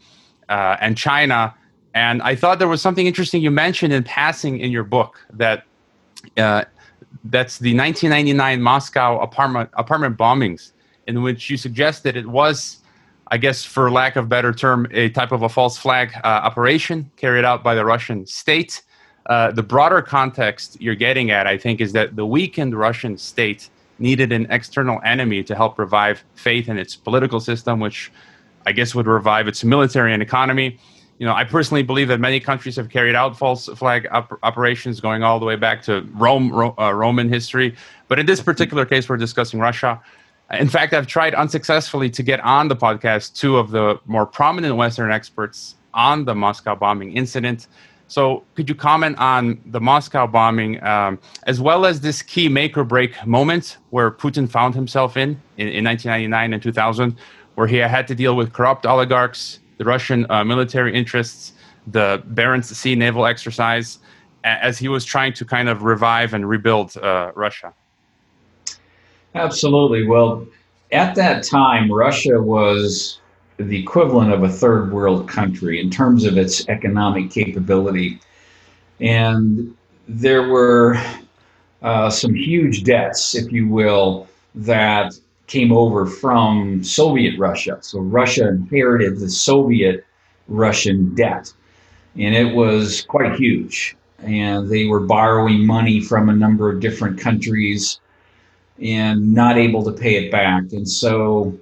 uh, 0.49 0.77
and 0.81 0.97
china. 0.97 1.53
And 1.93 2.21
i 2.21 2.35
thought 2.35 2.59
there 2.59 2.67
was 2.67 2.81
something 2.81 3.07
interesting 3.07 3.41
you 3.41 3.51
mentioned 3.51 3.91
in 3.93 4.03
passing 4.03 4.59
in 4.59 4.71
your 4.71 4.83
book 4.83 5.25
that 5.33 5.65
uh, 6.37 6.63
that's 7.25 7.57
the 7.59 7.75
1999 7.75 8.61
moscow 8.61 9.19
apartment 9.19 9.69
apartment 9.73 10.17
bombings 10.17 10.71
in 11.07 11.21
which 11.21 11.49
you 11.49 11.57
suggested 11.57 12.15
it 12.15 12.27
was 12.27 12.80
I 13.31 13.37
guess, 13.37 13.63
for 13.63 13.89
lack 13.89 14.17
of 14.17 14.27
better 14.27 14.51
term, 14.51 14.87
a 14.91 15.07
type 15.09 15.31
of 15.31 15.41
a 15.41 15.47
false 15.49 15.77
flag 15.77 16.11
uh, 16.17 16.27
operation 16.27 17.09
carried 17.15 17.45
out 17.45 17.63
by 17.63 17.73
the 17.75 17.85
Russian 17.85 18.27
state. 18.27 18.83
Uh, 19.27 19.51
the 19.51 19.63
broader 19.63 20.01
context 20.01 20.79
you're 20.81 20.95
getting 20.95 21.31
at, 21.31 21.47
I 21.47 21.57
think, 21.57 21.79
is 21.79 21.93
that 21.93 22.17
the 22.17 22.25
weakened 22.25 22.77
Russian 22.77 23.17
state 23.17 23.69
needed 23.99 24.33
an 24.33 24.47
external 24.49 24.99
enemy 25.05 25.43
to 25.43 25.55
help 25.55 25.79
revive 25.79 26.25
faith 26.35 26.67
in 26.67 26.77
its 26.77 26.97
political 26.97 27.39
system, 27.39 27.79
which 27.79 28.11
I 28.65 28.73
guess 28.73 28.93
would 28.93 29.07
revive 29.07 29.47
its 29.47 29.63
military 29.63 30.13
and 30.13 30.21
economy. 30.21 30.77
You 31.17 31.25
know, 31.25 31.33
I 31.33 31.45
personally 31.45 31.83
believe 31.83 32.09
that 32.09 32.19
many 32.19 32.39
countries 32.41 32.75
have 32.75 32.89
carried 32.89 33.15
out 33.15 33.37
false 33.37 33.67
flag 33.67 34.09
op- 34.11 34.39
operations 34.43 34.99
going 34.99 35.23
all 35.23 35.39
the 35.39 35.45
way 35.45 35.55
back 35.55 35.83
to 35.83 36.01
Rome, 36.15 36.51
Ro- 36.51 36.75
uh, 36.77 36.91
Roman 36.91 37.29
history. 37.29 37.75
But 38.09 38.19
in 38.19 38.25
this 38.25 38.41
particular 38.41 38.85
case, 38.85 39.07
we're 39.07 39.17
discussing 39.17 39.59
Russia. 39.61 40.01
In 40.53 40.67
fact, 40.67 40.93
I've 40.93 41.07
tried 41.07 41.33
unsuccessfully 41.33 42.09
to 42.09 42.23
get 42.23 42.39
on 42.41 42.67
the 42.67 42.75
podcast 42.75 43.35
two 43.35 43.57
of 43.57 43.71
the 43.71 43.99
more 44.05 44.25
prominent 44.25 44.75
Western 44.75 45.11
experts 45.11 45.75
on 45.93 46.25
the 46.25 46.35
Moscow 46.35 46.75
bombing 46.75 47.13
incident. 47.13 47.67
So, 48.07 48.43
could 48.55 48.67
you 48.67 48.75
comment 48.75 49.17
on 49.19 49.61
the 49.65 49.79
Moscow 49.79 50.27
bombing, 50.27 50.83
um, 50.83 51.17
as 51.43 51.61
well 51.61 51.85
as 51.85 52.01
this 52.01 52.21
key 52.21 52.49
make 52.49 52.77
or 52.77 52.83
break 52.83 53.25
moment 53.25 53.77
where 53.91 54.11
Putin 54.11 54.49
found 54.49 54.75
himself 54.75 55.15
in, 55.15 55.41
in, 55.57 55.69
in 55.69 55.85
1999 55.85 56.53
and 56.53 56.61
2000, 56.61 57.15
where 57.55 57.67
he 57.67 57.77
had 57.77 58.07
to 58.09 58.15
deal 58.15 58.35
with 58.35 58.51
corrupt 58.51 58.85
oligarchs, 58.85 59.59
the 59.77 59.85
Russian 59.85 60.29
uh, 60.29 60.43
military 60.43 60.93
interests, 60.93 61.53
the 61.87 62.21
Barents 62.33 62.65
Sea 62.65 62.95
naval 62.95 63.25
exercise, 63.25 63.99
as 64.43 64.77
he 64.77 64.89
was 64.89 65.05
trying 65.05 65.31
to 65.33 65.45
kind 65.45 65.69
of 65.69 65.83
revive 65.83 66.33
and 66.33 66.49
rebuild 66.49 66.97
uh, 66.97 67.31
Russia? 67.35 67.73
Absolutely. 69.35 70.05
Well, 70.07 70.45
at 70.91 71.15
that 71.15 71.43
time, 71.43 71.91
Russia 71.91 72.41
was 72.41 73.19
the 73.57 73.79
equivalent 73.79 74.33
of 74.33 74.43
a 74.43 74.49
third 74.49 74.91
world 74.91 75.29
country 75.29 75.79
in 75.79 75.89
terms 75.89 76.25
of 76.25 76.37
its 76.37 76.67
economic 76.67 77.31
capability. 77.31 78.19
And 78.99 79.75
there 80.07 80.49
were 80.49 81.01
uh, 81.81 82.09
some 82.09 82.33
huge 82.33 82.83
debts, 82.83 83.35
if 83.35 83.51
you 83.51 83.67
will, 83.67 84.27
that 84.55 85.13
came 85.47 85.71
over 85.71 86.05
from 86.05 86.83
Soviet 86.83 87.37
Russia. 87.39 87.77
So 87.81 87.99
Russia 87.99 88.49
inherited 88.49 89.19
the 89.19 89.29
Soviet 89.29 90.05
Russian 90.47 91.13
debt, 91.15 91.53
and 92.15 92.35
it 92.35 92.55
was 92.55 93.01
quite 93.01 93.35
huge. 93.35 93.95
And 94.19 94.69
they 94.69 94.85
were 94.85 94.99
borrowing 94.99 95.65
money 95.65 96.01
from 96.01 96.29
a 96.29 96.33
number 96.33 96.69
of 96.69 96.79
different 96.79 97.19
countries 97.19 97.99
and 98.81 99.33
not 99.33 99.57
able 99.57 99.83
to 99.83 99.91
pay 99.91 100.15
it 100.15 100.31
back. 100.31 100.63
And 100.71 100.87
so 100.87 101.57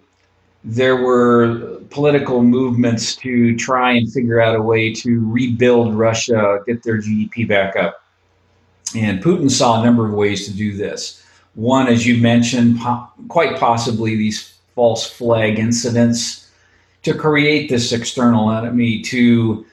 there 0.63 0.95
were 0.95 1.79
political 1.89 2.43
movements 2.43 3.15
to 3.17 3.55
try 3.57 3.91
and 3.91 4.11
figure 4.11 4.39
out 4.39 4.55
a 4.55 4.61
way 4.61 4.93
to 4.93 5.29
rebuild 5.29 5.95
Russia, 5.95 6.59
get 6.65 6.83
their 6.83 7.01
GDP 7.01 7.47
back 7.47 7.75
up. 7.75 8.03
And 8.95 9.21
Putin 9.21 9.49
saw 9.49 9.81
a 9.81 9.85
number 9.85 10.05
of 10.05 10.13
ways 10.13 10.47
to 10.47 10.53
do 10.53 10.75
this. 10.75 11.23
One, 11.55 11.87
as 11.87 12.05
you 12.05 12.21
mentioned, 12.21 12.79
po- 12.79 13.07
quite 13.27 13.59
possibly 13.59 14.15
these 14.15 14.53
false 14.75 15.09
flag 15.09 15.59
incidents 15.59 16.49
to 17.03 17.13
create 17.13 17.69
this 17.69 17.91
external 17.91 18.51
enemy 18.51 19.01
to 19.03 19.65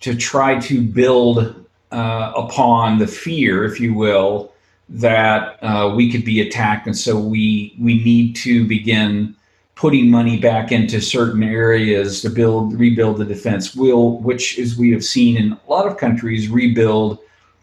to 0.00 0.14
try 0.14 0.60
to 0.60 0.82
build 0.82 1.64
uh, 1.90 2.32
upon 2.36 2.98
the 2.98 3.06
fear, 3.06 3.64
if 3.64 3.80
you 3.80 3.94
will, 3.94 4.52
that 4.88 5.62
uh, 5.62 5.92
we 5.94 6.10
could 6.10 6.24
be 6.24 6.40
attacked, 6.40 6.86
and 6.86 6.96
so 6.96 7.18
we 7.18 7.74
we 7.80 8.02
need 8.02 8.36
to 8.36 8.66
begin 8.66 9.34
putting 9.74 10.10
money 10.10 10.38
back 10.38 10.70
into 10.70 11.00
certain 11.00 11.42
areas 11.42 12.20
to 12.22 12.30
build 12.30 12.78
rebuild 12.78 13.18
the 13.18 13.24
defense. 13.24 13.74
Will 13.74 14.18
which, 14.18 14.58
as 14.58 14.76
we 14.76 14.90
have 14.92 15.04
seen 15.04 15.36
in 15.36 15.52
a 15.52 15.70
lot 15.70 15.86
of 15.86 15.96
countries, 15.96 16.48
rebuild 16.48 17.18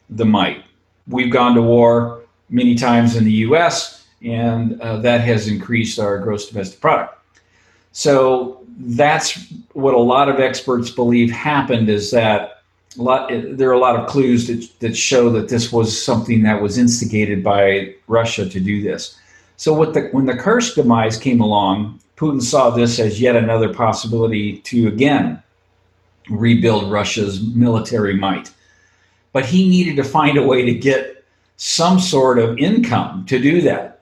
the 0.10 0.25
might. 0.25 0.63
We've 1.08 1.32
gone 1.32 1.56
to 1.56 1.62
war 1.62 2.22
many 2.50 2.75
times 2.75 3.16
in 3.16 3.24
the 3.24 3.32
U.S., 3.32 4.06
and 4.24 4.80
uh, 4.82 4.98
that 4.98 5.22
has 5.22 5.48
increased 5.48 6.00
our 6.00 6.20
gross 6.20 6.50
domestic 6.50 6.82
product. 6.82 7.18
So 7.92 8.66
that's 8.80 9.51
what 9.74 9.94
a 9.94 10.00
lot 10.00 10.30
of 10.30 10.40
experts 10.40 10.90
believe 10.90 11.32
happened 11.32 11.90
is 11.90 12.12
that 12.12 12.61
a 12.98 13.01
lot, 13.01 13.31
there 13.31 13.69
are 13.69 13.74
a 13.74 13.79
lot 13.79 13.95
of 13.95 14.07
clues 14.07 14.48
that, 14.48 14.79
that 14.79 14.98
show 14.98 15.29
that 15.29 15.50
this 15.50 15.71
was 15.71 16.03
something 16.03 16.43
that 16.43 16.62
was 16.62 16.77
instigated 16.77 17.43
by 17.43 17.95
Russia 18.07 18.48
to 18.48 18.60
do 18.60 18.81
this. 18.81 19.17
So 19.57 19.86
the, 19.86 20.10
when 20.12 20.25
the 20.25 20.36
Kursk 20.36 20.75
demise 20.75 21.17
came 21.17 21.39
along, 21.39 22.00
Putin 22.17 22.41
saw 22.41 22.69
this 22.69 23.00
as 23.00 23.21
yet 23.21 23.36
another 23.36 23.74
possibility 23.74 24.57
to 24.60 24.88
again 24.88 25.41
rebuild 26.29 26.91
Russia's 26.91 27.41
military 27.41 28.15
might. 28.15 28.51
But 29.33 29.45
he 29.45 29.69
needed 29.69 29.95
to 29.95 30.03
find 30.03 30.38
a 30.38 30.45
way 30.45 30.65
to 30.65 30.74
get 30.74 31.24
some 31.57 32.00
sort 32.00 32.39
of 32.39 32.57
income 32.57 33.25
to 33.27 33.39
do 33.39 33.62
that. 33.62 34.01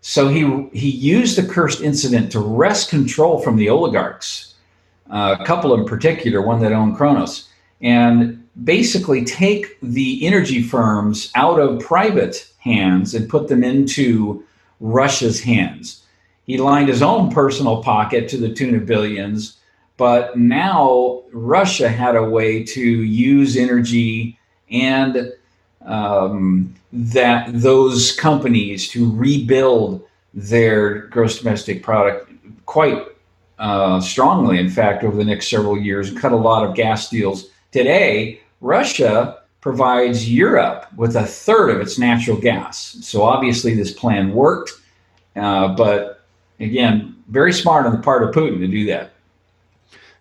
So 0.00 0.28
he, 0.28 0.68
he 0.78 0.88
used 0.88 1.36
the 1.36 1.46
Kursk 1.46 1.80
incident 1.80 2.30
to 2.32 2.40
wrest 2.40 2.88
control 2.88 3.40
from 3.40 3.56
the 3.56 3.68
oligarchs, 3.68 4.54
uh, 5.10 5.36
a 5.38 5.44
couple 5.44 5.74
in 5.74 5.84
particular, 5.84 6.40
one 6.40 6.60
that 6.60 6.72
owned 6.72 6.96
Kronos, 6.96 7.47
and 7.80 8.44
basically 8.64 9.24
take 9.24 9.78
the 9.80 10.26
energy 10.26 10.62
firms 10.62 11.30
out 11.34 11.60
of 11.60 11.80
private 11.80 12.48
hands 12.58 13.14
and 13.14 13.28
put 13.28 13.48
them 13.48 13.62
into 13.62 14.44
Russia's 14.80 15.40
hands. 15.40 16.04
He 16.44 16.58
lined 16.58 16.88
his 16.88 17.02
own 17.02 17.30
personal 17.30 17.82
pocket 17.82 18.28
to 18.30 18.36
the 18.36 18.52
tune 18.52 18.74
of 18.74 18.86
billions, 18.86 19.58
but 19.96 20.38
now 20.38 21.22
Russia 21.32 21.88
had 21.88 22.16
a 22.16 22.28
way 22.28 22.64
to 22.64 22.80
use 22.80 23.56
energy 23.56 24.38
and 24.70 25.32
um, 25.84 26.74
that 26.92 27.50
those 27.52 28.12
companies 28.16 28.88
to 28.88 29.12
rebuild 29.12 30.02
their 30.34 31.06
gross 31.08 31.38
domestic 31.38 31.82
product 31.82 32.30
quite 32.66 33.04
uh, 33.58 34.00
strongly, 34.00 34.58
in 34.58 34.70
fact, 34.70 35.02
over 35.02 35.16
the 35.16 35.24
next 35.24 35.48
several 35.48 35.76
years, 35.76 36.12
cut 36.18 36.32
a 36.32 36.36
lot 36.36 36.64
of 36.64 36.74
gas 36.74 37.08
deals. 37.08 37.50
Today, 37.72 38.40
Russia 38.60 39.38
provides 39.60 40.30
Europe 40.30 40.86
with 40.96 41.16
a 41.16 41.26
third 41.26 41.70
of 41.70 41.80
its 41.80 41.98
natural 41.98 42.36
gas. 42.36 42.96
So 43.02 43.22
obviously, 43.22 43.74
this 43.74 43.92
plan 43.92 44.32
worked, 44.32 44.72
uh, 45.36 45.74
but 45.74 46.24
again, 46.60 47.16
very 47.28 47.52
smart 47.52 47.86
on 47.86 47.92
the 47.92 47.98
part 47.98 48.22
of 48.22 48.34
Putin 48.34 48.58
to 48.60 48.68
do 48.68 48.86
that. 48.86 49.12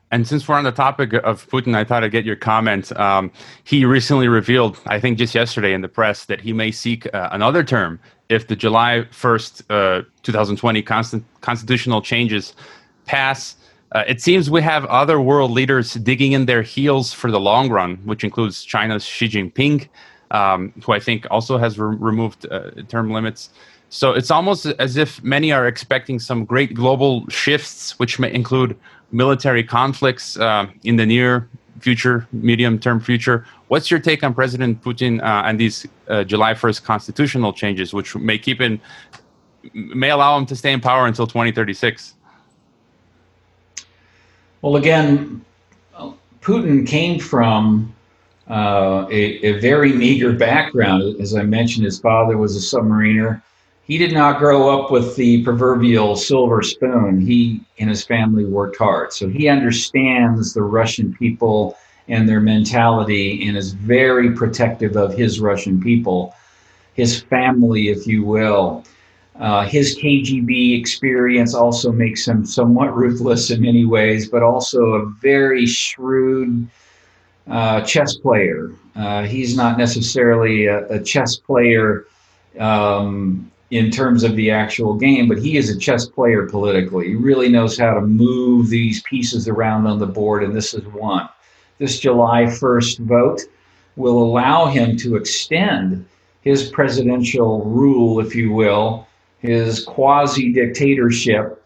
And 0.09 0.25
since 0.25 0.47
we're 0.47 0.55
on 0.55 0.63
the 0.63 0.71
topic 0.71 1.13
of 1.13 1.47
Putin, 1.49 1.75
I 1.75 1.83
thought 1.83 2.03
I'd 2.03 2.11
get 2.11 2.23
your 2.23 2.37
comment. 2.37 2.97
Um, 2.97 3.29
he 3.65 3.83
recently 3.83 4.29
revealed, 4.29 4.79
I 4.85 4.99
think 4.99 5.17
just 5.17 5.35
yesterday 5.35 5.73
in 5.73 5.81
the 5.81 5.89
press, 5.89 6.25
that 6.25 6.39
he 6.39 6.53
may 6.53 6.71
seek 6.71 7.13
uh, 7.13 7.29
another 7.31 7.63
term 7.63 7.99
if 8.29 8.47
the 8.47 8.55
July 8.55 9.05
1st, 9.11 9.63
uh, 9.69 10.03
2020 10.23 10.81
constitutional 10.81 12.01
changes 12.01 12.53
pass. 13.05 13.55
Uh, 13.93 14.03
it 14.07 14.21
seems 14.21 14.49
we 14.49 14.61
have 14.61 14.85
other 14.85 15.21
world 15.21 15.51
leaders 15.51 15.93
digging 15.93 16.33
in 16.33 16.45
their 16.45 16.61
heels 16.61 17.13
for 17.13 17.31
the 17.31 17.39
long 17.39 17.69
run, 17.69 17.95
which 18.03 18.23
includes 18.23 18.63
China's 18.63 19.05
Xi 19.05 19.29
Jinping, 19.29 19.87
um, 20.31 20.73
who 20.83 20.91
I 20.91 20.99
think 20.99 21.25
also 21.31 21.57
has 21.57 21.79
re- 21.79 21.95
removed 21.97 22.45
uh, 22.51 22.71
term 22.89 23.11
limits. 23.11 23.49
So 23.89 24.11
it's 24.11 24.29
almost 24.31 24.65
as 24.65 24.97
if 24.97 25.23
many 25.23 25.53
are 25.53 25.65
expecting 25.67 26.19
some 26.19 26.43
great 26.43 26.73
global 26.73 27.25
shifts, 27.29 27.97
which 27.99 28.19
may 28.19 28.33
include 28.33 28.77
military 29.11 29.63
conflicts 29.63 30.37
uh, 30.37 30.67
in 30.83 30.97
the 30.97 31.05
near 31.05 31.47
future, 31.79 32.27
medium 32.33 32.79
term 32.79 32.99
future. 32.99 33.45
What's 33.69 33.89
your 33.89 34.01
take 34.01 34.23
on 34.23 34.33
President 34.33 34.81
Putin 34.81 35.21
uh, 35.21 35.43
and 35.45 35.57
these 35.57 35.85
uh, 36.09 36.25
July 36.25 36.53
1st 36.53 36.83
constitutional 36.83 37.53
changes, 37.53 37.93
which 37.93 38.15
may 38.15 38.37
keep 38.37 38.59
in, 38.59 38.81
may 39.73 40.09
allow 40.09 40.37
him 40.37 40.45
to 40.47 40.55
stay 40.55 40.73
in 40.73 40.81
power 40.81 41.07
until 41.07 41.27
2036? 41.27 42.15
Well, 44.61 44.75
again, 44.75 45.43
Putin 46.41 46.87
came 46.87 47.19
from 47.19 47.93
uh, 48.49 49.05
a, 49.09 49.45
a, 49.45 49.59
very 49.59 49.91
meager 49.93 50.33
background. 50.33 51.19
As 51.19 51.35
I 51.35 51.43
mentioned, 51.43 51.85
his 51.85 51.99
father 51.99 52.37
was 52.37 52.55
a 52.55 52.77
submariner 52.77 53.41
he 53.87 53.97
did 53.97 54.11
not 54.11 54.37
grow 54.37 54.69
up 54.69 54.91
with 54.91 55.15
the 55.15 55.43
proverbial 55.43 56.17
silver 56.17 56.61
spoon. 56.61 57.21
He 57.21 57.61
and 57.79 57.89
his 57.89 58.03
family 58.03 58.43
worked 58.43 58.77
hard. 58.77 59.13
So 59.13 59.29
he 59.29 59.47
understands 59.47 60.53
the 60.53 60.63
Russian 60.63 61.13
people 61.13 61.77
and 62.09 62.27
their 62.27 62.41
mentality 62.41 63.47
and 63.47 63.55
is 63.55 63.71
very 63.71 64.31
protective 64.31 64.97
of 64.97 65.13
his 65.13 65.39
Russian 65.39 65.81
people, 65.81 66.35
his 66.95 67.21
family, 67.21 67.87
if 67.87 68.05
you 68.05 68.25
will. 68.25 68.83
Uh, 69.39 69.65
his 69.65 69.97
KGB 69.99 70.79
experience 70.79 71.53
also 71.53 71.91
makes 71.91 72.27
him 72.27 72.45
somewhat 72.45 72.95
ruthless 72.95 73.51
in 73.51 73.61
many 73.61 73.85
ways, 73.85 74.29
but 74.29 74.41
also 74.41 74.79
a 74.93 75.05
very 75.21 75.65
shrewd 75.65 76.67
uh, 77.47 77.81
chess 77.81 78.15
player. 78.15 78.71
Uh, 78.95 79.23
he's 79.23 79.55
not 79.55 79.77
necessarily 79.77 80.65
a, 80.65 80.87
a 80.87 80.99
chess 81.03 81.35
player 81.35 82.05
um, 82.59 83.51
in 83.69 83.91
terms 83.91 84.23
of 84.23 84.35
the 84.35 84.49
actual 84.49 84.95
game, 84.95 85.27
but 85.27 85.37
he 85.37 85.57
is 85.57 85.69
a 85.69 85.77
chess 85.77 86.05
player 86.05 86.47
politically. 86.47 87.09
He 87.09 87.15
really 87.15 87.49
knows 87.49 87.77
how 87.77 87.93
to 87.93 88.01
move 88.01 88.69
these 88.69 89.01
pieces 89.03 89.47
around 89.47 89.85
on 89.85 89.99
the 89.99 90.07
board, 90.07 90.43
and 90.43 90.55
this 90.55 90.73
is 90.73 90.85
one. 90.87 91.29
This 91.77 91.99
July 91.99 92.43
1st 92.43 92.99
vote 92.99 93.41
will 93.97 94.23
allow 94.23 94.65
him 94.65 94.97
to 94.97 95.15
extend 95.15 96.05
his 96.41 96.69
presidential 96.69 97.63
rule, 97.65 98.19
if 98.19 98.33
you 98.33 98.51
will, 98.51 99.06
his 99.39 99.83
quasi 99.83 100.51
dictatorship, 100.51 101.63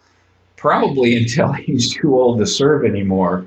probably 0.56 1.18
until 1.22 1.52
he's 1.54 1.94
too 1.94 2.20
old 2.20 2.40
to 2.40 2.46
serve 2.46 2.86
anymore. 2.86 3.46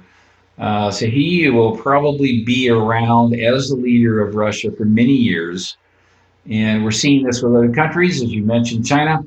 Uh, 0.58 0.90
so 0.90 1.06
he 1.06 1.48
will 1.48 1.76
probably 1.76 2.44
be 2.44 2.70
around 2.70 3.34
as 3.34 3.68
the 3.68 3.76
leader 3.76 4.20
of 4.20 4.34
Russia 4.34 4.70
for 4.70 4.84
many 4.84 5.12
years. 5.12 5.76
And 6.48 6.84
we're 6.84 6.92
seeing 6.92 7.24
this 7.24 7.42
with 7.42 7.54
other 7.54 7.72
countries, 7.72 8.22
as 8.22 8.30
you 8.30 8.44
mentioned, 8.44 8.86
China. 8.86 9.24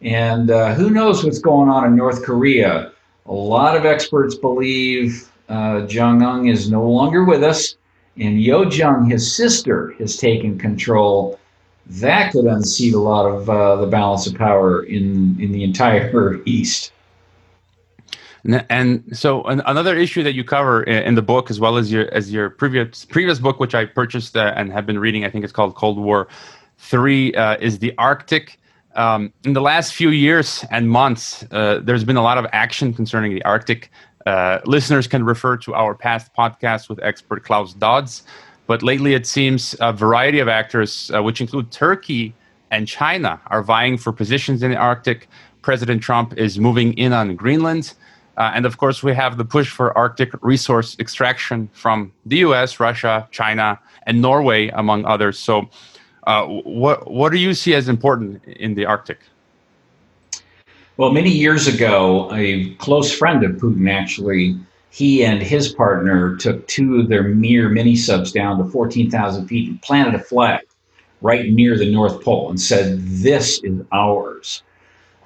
And 0.00 0.50
uh, 0.50 0.74
who 0.74 0.90
knows 0.90 1.24
what's 1.24 1.38
going 1.38 1.68
on 1.68 1.84
in 1.84 1.96
North 1.96 2.22
Korea? 2.22 2.92
A 3.26 3.32
lot 3.32 3.76
of 3.76 3.84
experts 3.84 4.34
believe 4.34 5.30
uh, 5.48 5.86
Jong 5.86 6.46
is 6.46 6.70
no 6.70 6.88
longer 6.88 7.24
with 7.24 7.42
us, 7.42 7.76
and 8.16 8.40
Yo 8.40 8.64
Jong, 8.64 9.10
his 9.10 9.34
sister, 9.34 9.94
has 9.98 10.16
taken 10.16 10.58
control. 10.58 11.38
That 11.86 12.32
could 12.32 12.46
unseat 12.46 12.94
a 12.94 12.98
lot 12.98 13.26
of 13.26 13.50
uh, 13.50 13.76
the 13.76 13.86
balance 13.86 14.26
of 14.26 14.34
power 14.34 14.82
in, 14.84 15.36
in 15.40 15.52
the 15.52 15.64
entire 15.64 16.40
East. 16.46 16.92
And 18.68 19.04
so 19.16 19.42
another 19.44 19.96
issue 19.96 20.22
that 20.22 20.34
you 20.34 20.44
cover 20.44 20.82
in 20.82 21.14
the 21.14 21.22
book, 21.22 21.50
as 21.50 21.58
well 21.58 21.78
as 21.78 21.90
your 21.90 22.12
as 22.12 22.30
your 22.30 22.50
previous 22.50 23.06
previous 23.06 23.38
book, 23.38 23.58
which 23.58 23.74
I 23.74 23.86
purchased 23.86 24.36
uh, 24.36 24.52
and 24.54 24.70
have 24.70 24.84
been 24.84 24.98
reading, 24.98 25.24
I 25.24 25.30
think 25.30 25.44
it's 25.44 25.52
called 25.52 25.74
Cold 25.76 25.98
War 25.98 26.28
Three, 26.76 27.34
uh, 27.34 27.56
is 27.58 27.78
the 27.78 27.94
Arctic. 27.96 28.58
Um, 28.96 29.32
in 29.44 29.54
the 29.54 29.62
last 29.62 29.94
few 29.94 30.10
years 30.10 30.62
and 30.70 30.90
months, 30.90 31.42
uh, 31.50 31.80
there's 31.82 32.04
been 32.04 32.18
a 32.18 32.22
lot 32.22 32.36
of 32.36 32.46
action 32.52 32.92
concerning 32.92 33.34
the 33.34 33.42
Arctic. 33.44 33.90
Uh, 34.26 34.60
listeners 34.66 35.06
can 35.06 35.24
refer 35.24 35.56
to 35.56 35.74
our 35.74 35.94
past 35.94 36.32
podcasts 36.34 36.88
with 36.88 37.02
expert 37.02 37.44
Klaus 37.44 37.72
Dodds. 37.72 38.24
But 38.66 38.82
lately, 38.82 39.14
it 39.14 39.26
seems 39.26 39.76
a 39.80 39.92
variety 39.92 40.38
of 40.38 40.48
actors, 40.48 41.10
uh, 41.14 41.22
which 41.22 41.40
include 41.40 41.70
Turkey 41.70 42.34
and 42.70 42.88
China, 42.88 43.40
are 43.48 43.62
vying 43.62 43.98
for 43.98 44.12
positions 44.12 44.62
in 44.62 44.70
the 44.70 44.76
Arctic. 44.76 45.28
President 45.62 46.02
Trump 46.02 46.36
is 46.38 46.58
moving 46.58 46.92
in 46.94 47.12
on 47.12 47.36
Greenland. 47.36 47.94
Uh, 48.36 48.50
and 48.54 48.66
of 48.66 48.78
course, 48.78 49.02
we 49.02 49.14
have 49.14 49.36
the 49.36 49.44
push 49.44 49.70
for 49.70 49.96
Arctic 49.96 50.30
resource 50.42 50.96
extraction 50.98 51.68
from 51.72 52.12
the 52.26 52.38
US, 52.38 52.80
Russia, 52.80 53.28
China, 53.30 53.78
and 54.06 54.20
Norway, 54.20 54.68
among 54.68 55.04
others. 55.04 55.38
So, 55.38 55.68
uh, 56.26 56.46
what, 56.46 57.10
what 57.10 57.32
do 57.32 57.38
you 57.38 57.54
see 57.54 57.74
as 57.74 57.88
important 57.88 58.42
in 58.44 58.74
the 58.74 58.86
Arctic? 58.86 59.18
Well, 60.96 61.12
many 61.12 61.30
years 61.30 61.66
ago, 61.66 62.32
a 62.32 62.74
close 62.76 63.12
friend 63.12 63.44
of 63.44 63.52
Putin 63.52 63.90
actually, 63.90 64.56
he 64.94 65.24
and 65.24 65.42
his 65.42 65.72
partner 65.72 66.36
took 66.36 66.64
two 66.68 67.00
of 67.00 67.08
their 67.08 67.24
Mir 67.24 67.68
mini 67.68 67.96
subs 67.96 68.30
down 68.30 68.58
to 68.58 68.64
14,000 68.70 69.48
feet 69.48 69.68
and 69.68 69.82
planted 69.82 70.14
a 70.14 70.20
flag 70.20 70.60
right 71.20 71.50
near 71.50 71.76
the 71.76 71.90
North 71.90 72.22
Pole 72.22 72.48
and 72.48 72.60
said, 72.60 73.00
This 73.00 73.60
is 73.64 73.82
ours 73.90 74.62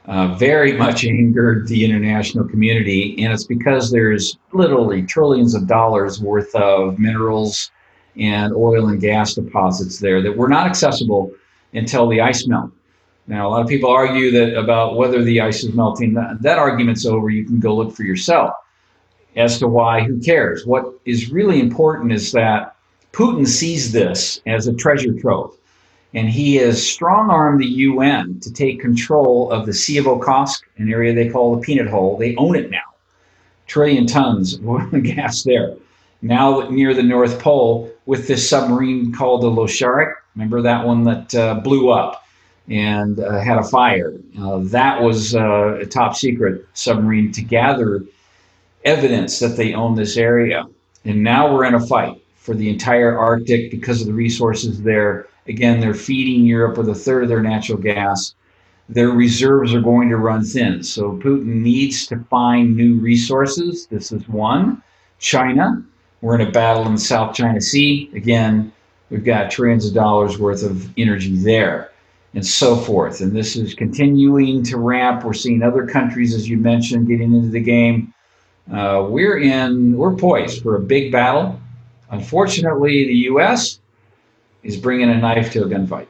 uh, 0.07 0.35
very 0.37 0.73
much 0.73 1.05
angered 1.05 1.69
the 1.69 1.85
international 1.85 2.49
community, 2.49 3.23
and 3.23 3.31
it's 3.31 3.45
because 3.45 3.91
there's 3.91 4.39
literally 4.55 5.03
trillions 5.03 5.55
of 5.55 5.67
dollars 5.67 6.19
worth 6.19 6.55
of 6.55 6.99
minerals 6.99 7.71
and 8.17 8.55
oil 8.55 8.89
and 8.89 9.03
gas 9.03 9.35
deposits 9.35 9.99
there 9.99 10.23
that 10.23 10.35
were 10.35 10.49
not 10.49 10.67
accessible 10.67 11.31
until 11.75 12.09
the 12.09 12.23
ice 12.23 12.47
melt. 12.47 12.71
Now, 13.27 13.47
a 13.47 13.51
lot 13.51 13.61
of 13.61 13.69
people 13.69 13.91
argue 13.91 14.31
that 14.31 14.57
about 14.57 14.97
whether 14.97 15.23
the 15.23 15.43
ice 15.43 15.63
is 15.63 15.75
melting. 15.75 16.15
That, 16.15 16.41
that 16.41 16.59
argument's 16.59 17.05
over. 17.05 17.29
You 17.29 17.45
can 17.45 17.61
go 17.61 17.77
look 17.77 17.95
for 17.95 18.05
yourself 18.05 18.55
as 19.37 19.59
to 19.59 19.69
why. 19.69 20.03
Who 20.03 20.21
cares? 20.21 20.67
What 20.67 20.93
is 21.05 21.31
really 21.31 21.61
important 21.61 22.13
is 22.13 22.33
that 22.33 22.77
Putin 23.13 23.47
sees 23.47 23.93
this 23.93 24.41
as 24.47 24.67
a 24.67 24.75
treasure 24.75 25.13
trove 25.13 25.59
and 26.15 26.29
he 26.29 26.57
has 26.57 26.85
strong 26.85 27.31
armed 27.31 27.61
the 27.61 27.67
UN 27.67 28.41
to 28.41 28.53
take 28.53 28.81
control 28.81 29.51
of 29.51 29.67
the 29.67 29.75
Sea 29.75 29.99
of 29.99 30.07
Okhotsk, 30.07 30.61
an 30.79 30.91
area 30.91 31.13
they 31.13 31.29
call 31.29 31.55
the 31.55 31.61
peanut 31.61 31.89
hole. 31.89 32.17
They 32.17 32.35
own 32.37 32.57
it 32.57 32.71
now, 32.71 32.95
trillion 33.67 34.07
tons 34.07 34.55
of 34.55 34.69
oil 34.69 34.89
and 34.93 35.05
gas 35.05 35.43
there. 35.43 35.77
now 36.23 36.69
near 36.71 36.95
the 36.95 37.03
North 37.03 37.41
Pole 37.41 37.93
with 38.07 38.27
this 38.27 38.49
submarine 38.49 39.13
called 39.13 39.43
the 39.43 39.51
Losharik. 39.51 40.15
Remember 40.35 40.63
that 40.63 40.87
one 40.87 41.05
that 41.05 41.35
uh, 41.35 41.55
blew 41.61 41.91
up 41.91 42.25
and 42.69 43.21
uh, 43.21 43.41
had 43.41 43.59
a 43.59 43.65
fire? 43.65 44.15
Uh, 44.41 44.59
that 44.65 45.03
was 45.03 45.35
uh, 45.35 45.79
a 45.81 45.87
top 45.87 46.17
secret 46.17 46.67
submarine 46.73 47.33
to 47.33 47.43
gather 47.43 48.05
evidence 48.85 49.39
that 49.39 49.57
they 49.57 49.75
own 49.75 49.95
this 49.95 50.17
area. 50.17 50.67
And 51.05 51.23
now 51.23 51.53
we're 51.53 51.65
in 51.65 51.75
a 51.75 51.87
fight 51.87 52.23
for 52.37 52.55
the 52.55 52.69
entire 52.69 53.19
Arctic 53.19 53.71
because 53.71 54.01
of 54.01 54.07
the 54.07 54.13
resources 54.15 54.83
there. 54.83 55.29
Again, 55.47 55.81
they're 55.81 55.95
feeding 55.95 56.45
Europe 56.45 56.77
with 56.79 56.89
a 56.89 56.95
third 56.95 57.23
of 57.23 57.29
their 57.29 57.43
natural 57.43 57.79
gas. 57.79 58.35
Their 58.89 59.11
reserves 59.11 59.75
are 59.75 59.81
going 59.81 60.09
to 60.09 60.17
run 60.17 60.45
thin. 60.45 60.83
So 60.83 61.13
Putin 61.19 61.63
needs 61.63 62.07
to 62.07 62.19
find 62.31 62.77
new 62.77 62.97
resources. 62.97 63.87
This 63.87 64.13
is 64.13 64.27
one. 64.29 64.83
China, 65.19 65.83
we're 66.21 66.37
in 66.37 66.47
a 66.47 66.51
battle 66.51 66.87
in 66.87 66.95
the 66.95 67.01
South 67.01 67.35
China 67.35 67.61
Sea. 67.61 68.11
Again, 68.15 68.73
we've 69.11 69.25
got 69.25 69.51
trillions 69.51 69.87
of 69.87 69.95
dollars 69.95 70.39
worth 70.39 70.63
of 70.63 70.89
energy 70.99 71.37
there 71.37 71.91
and 72.35 72.47
so 72.47 72.77
forth. 72.77 73.21
And 73.21 73.35
this 73.35 73.57
is 73.57 73.75
continuing 73.75 74.63
to 74.65 74.77
ramp. 74.77 75.25
We're 75.25 75.33
seeing 75.33 75.63
other 75.63 75.87
countries, 75.87 76.35
as 76.35 76.49
you 76.49 76.57
mentioned, 76.57 77.09
getting 77.09 77.35
into 77.35 77.49
the 77.49 77.61
game. 77.61 78.15
Uh, 78.73 79.07
we're 79.09 79.39
in, 79.39 79.97
we're 79.97 80.15
poised 80.15 80.63
for 80.63 80.77
a 80.77 80.81
big 80.81 81.11
battle. 81.11 81.59
Unfortunately, 82.11 83.07
the 83.07 83.15
U.S. 83.33 83.81
is 84.63 84.77
bringing 84.77 85.11
a 85.11 85.17
knife 85.17 85.53
to 85.53 85.65
a 85.65 85.67
gunfight. 85.67 86.07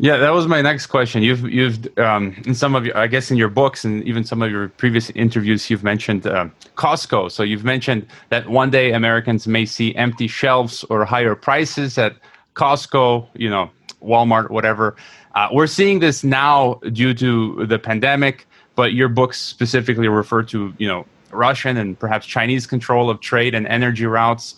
Yeah, 0.00 0.16
that 0.18 0.30
was 0.30 0.46
my 0.46 0.62
next 0.62 0.86
question. 0.86 1.24
You've 1.24 1.42
you've 1.50 1.98
um, 1.98 2.40
in 2.46 2.54
some 2.54 2.76
of 2.76 2.86
your, 2.86 2.96
I 2.96 3.08
guess, 3.08 3.32
in 3.32 3.36
your 3.36 3.48
books 3.48 3.84
and 3.84 4.04
even 4.04 4.22
some 4.22 4.42
of 4.42 4.50
your 4.50 4.68
previous 4.68 5.10
interviews, 5.10 5.68
you've 5.70 5.82
mentioned 5.82 6.24
uh, 6.24 6.48
Costco. 6.76 7.32
So 7.32 7.42
you've 7.42 7.64
mentioned 7.64 8.06
that 8.28 8.48
one 8.48 8.70
day 8.70 8.92
Americans 8.92 9.48
may 9.48 9.66
see 9.66 9.92
empty 9.96 10.28
shelves 10.28 10.84
or 10.84 11.04
higher 11.04 11.34
prices 11.34 11.98
at 11.98 12.14
Costco, 12.54 13.26
you 13.34 13.50
know, 13.50 13.70
Walmart, 14.00 14.50
whatever. 14.50 14.94
Uh, 15.34 15.48
we're 15.52 15.66
seeing 15.66 15.98
this 15.98 16.22
now 16.22 16.74
due 16.92 17.12
to 17.14 17.66
the 17.66 17.78
pandemic, 17.78 18.46
but 18.78 18.92
your 18.92 19.08
books 19.08 19.40
specifically 19.40 20.06
refer 20.06 20.40
to, 20.40 20.72
you 20.78 20.86
know, 20.86 21.04
Russian 21.32 21.76
and 21.78 21.98
perhaps 21.98 22.24
Chinese 22.24 22.64
control 22.64 23.10
of 23.10 23.18
trade 23.18 23.52
and 23.52 23.66
energy 23.66 24.06
routes. 24.06 24.54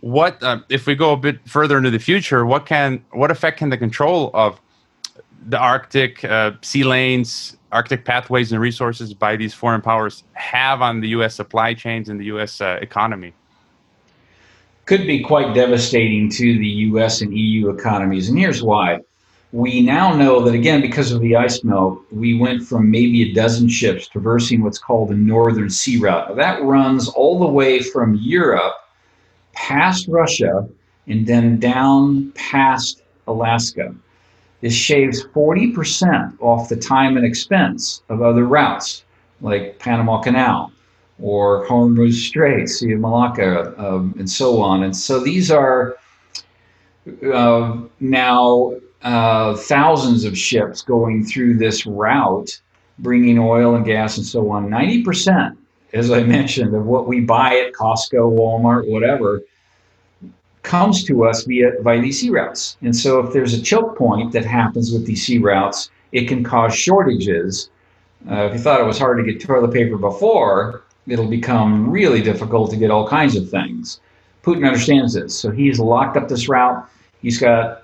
What 0.00 0.42
uh, 0.42 0.58
if 0.68 0.88
we 0.88 0.96
go 0.96 1.12
a 1.12 1.16
bit 1.16 1.38
further 1.46 1.78
into 1.78 1.92
the 1.92 2.00
future? 2.00 2.44
What 2.44 2.66
can 2.66 3.04
what 3.12 3.30
effect 3.30 3.58
can 3.58 3.70
the 3.70 3.78
control 3.78 4.32
of 4.34 4.60
the 5.46 5.56
Arctic 5.56 6.24
uh, 6.24 6.50
sea 6.62 6.82
lanes, 6.82 7.56
Arctic 7.70 8.04
pathways, 8.04 8.50
and 8.50 8.60
resources 8.60 9.14
by 9.14 9.36
these 9.36 9.54
foreign 9.54 9.82
powers 9.82 10.24
have 10.32 10.82
on 10.82 11.00
the 11.00 11.10
U.S. 11.10 11.36
supply 11.36 11.72
chains 11.72 12.08
and 12.08 12.18
the 12.18 12.24
U.S. 12.24 12.60
Uh, 12.60 12.76
economy? 12.82 13.32
Could 14.86 15.06
be 15.06 15.22
quite 15.22 15.54
devastating 15.54 16.28
to 16.30 16.58
the 16.58 16.72
U.S. 16.90 17.20
and 17.20 17.32
EU 17.38 17.70
economies, 17.70 18.28
and 18.30 18.36
here's 18.36 18.64
why. 18.64 18.98
We 19.52 19.80
now 19.80 20.14
know 20.14 20.44
that 20.44 20.54
again, 20.54 20.80
because 20.80 21.10
of 21.10 21.20
the 21.20 21.34
ice 21.34 21.64
melt, 21.64 22.00
we 22.12 22.38
went 22.38 22.62
from 22.62 22.90
maybe 22.90 23.22
a 23.22 23.34
dozen 23.34 23.68
ships 23.68 24.06
traversing 24.06 24.62
what's 24.62 24.78
called 24.78 25.08
the 25.08 25.14
Northern 25.14 25.68
Sea 25.68 25.98
Route. 25.98 26.28
Now, 26.28 26.34
that 26.36 26.62
runs 26.62 27.08
all 27.08 27.40
the 27.40 27.48
way 27.48 27.80
from 27.80 28.14
Europe 28.14 28.74
past 29.52 30.06
Russia 30.08 30.68
and 31.08 31.26
then 31.26 31.58
down 31.58 32.30
past 32.32 33.02
Alaska. 33.26 33.92
This 34.60 34.74
shaves 34.74 35.24
40% 35.24 36.40
off 36.40 36.68
the 36.68 36.76
time 36.76 37.16
and 37.16 37.26
expense 37.26 38.02
of 38.08 38.22
other 38.22 38.44
routes 38.44 39.04
like 39.40 39.78
Panama 39.78 40.20
Canal 40.20 40.70
or 41.18 41.66
Hormuz 41.66 42.12
Strait, 42.12 42.68
Sea 42.68 42.92
of 42.92 43.00
Malacca, 43.00 43.74
um, 43.78 44.14
and 44.18 44.30
so 44.30 44.60
on. 44.62 44.84
And 44.84 44.96
so 44.96 45.18
these 45.18 45.50
are 45.50 45.96
uh, 47.32 47.78
now 47.98 48.74
uh, 49.02 49.56
thousands 49.56 50.24
of 50.24 50.36
ships 50.36 50.82
going 50.82 51.24
through 51.24 51.54
this 51.58 51.86
route, 51.86 52.60
bringing 52.98 53.38
oil 53.38 53.74
and 53.74 53.84
gas 53.84 54.16
and 54.16 54.26
so 54.26 54.50
on. 54.50 54.68
90%, 54.68 55.56
as 55.92 56.10
I 56.10 56.22
mentioned, 56.38 56.74
of 56.74 56.86
what 56.86 57.06
we 57.08 57.20
buy 57.20 57.58
at 57.58 57.72
Costco, 57.72 58.36
Walmart, 58.38 58.88
whatever, 58.88 59.42
comes 60.62 61.04
to 61.04 61.24
us 61.24 61.44
via 61.44 61.72
via 61.80 62.00
these 62.00 62.20
sea 62.20 62.30
routes. 62.30 62.76
And 62.82 62.94
so 62.94 63.18
if 63.20 63.32
there's 63.32 63.54
a 63.54 63.62
choke 63.62 63.96
point 63.96 64.32
that 64.32 64.44
happens 64.44 64.92
with 64.92 65.06
these 65.06 65.24
sea 65.24 65.38
routes, 65.38 65.90
it 66.12 66.28
can 66.28 66.44
cause 66.44 66.74
shortages. 66.74 67.70
Uh, 68.30 68.44
if 68.44 68.52
you 68.52 68.58
thought 68.58 68.80
it 68.80 68.86
was 68.86 68.98
hard 68.98 69.24
to 69.24 69.32
get 69.32 69.40
toilet 69.40 69.72
paper 69.72 69.96
before, 69.96 70.82
it'll 71.06 71.28
become 71.28 71.88
really 71.88 72.20
difficult 72.20 72.70
to 72.70 72.76
get 72.76 72.90
all 72.90 73.08
kinds 73.08 73.36
of 73.36 73.48
things. 73.48 74.00
Putin 74.42 74.66
understands 74.66 75.14
this, 75.14 75.38
so 75.38 75.50
he's 75.50 75.78
locked 75.78 76.16
up 76.16 76.28
this 76.28 76.48
route. 76.48 76.86
He's 77.22 77.38
got 77.38 77.79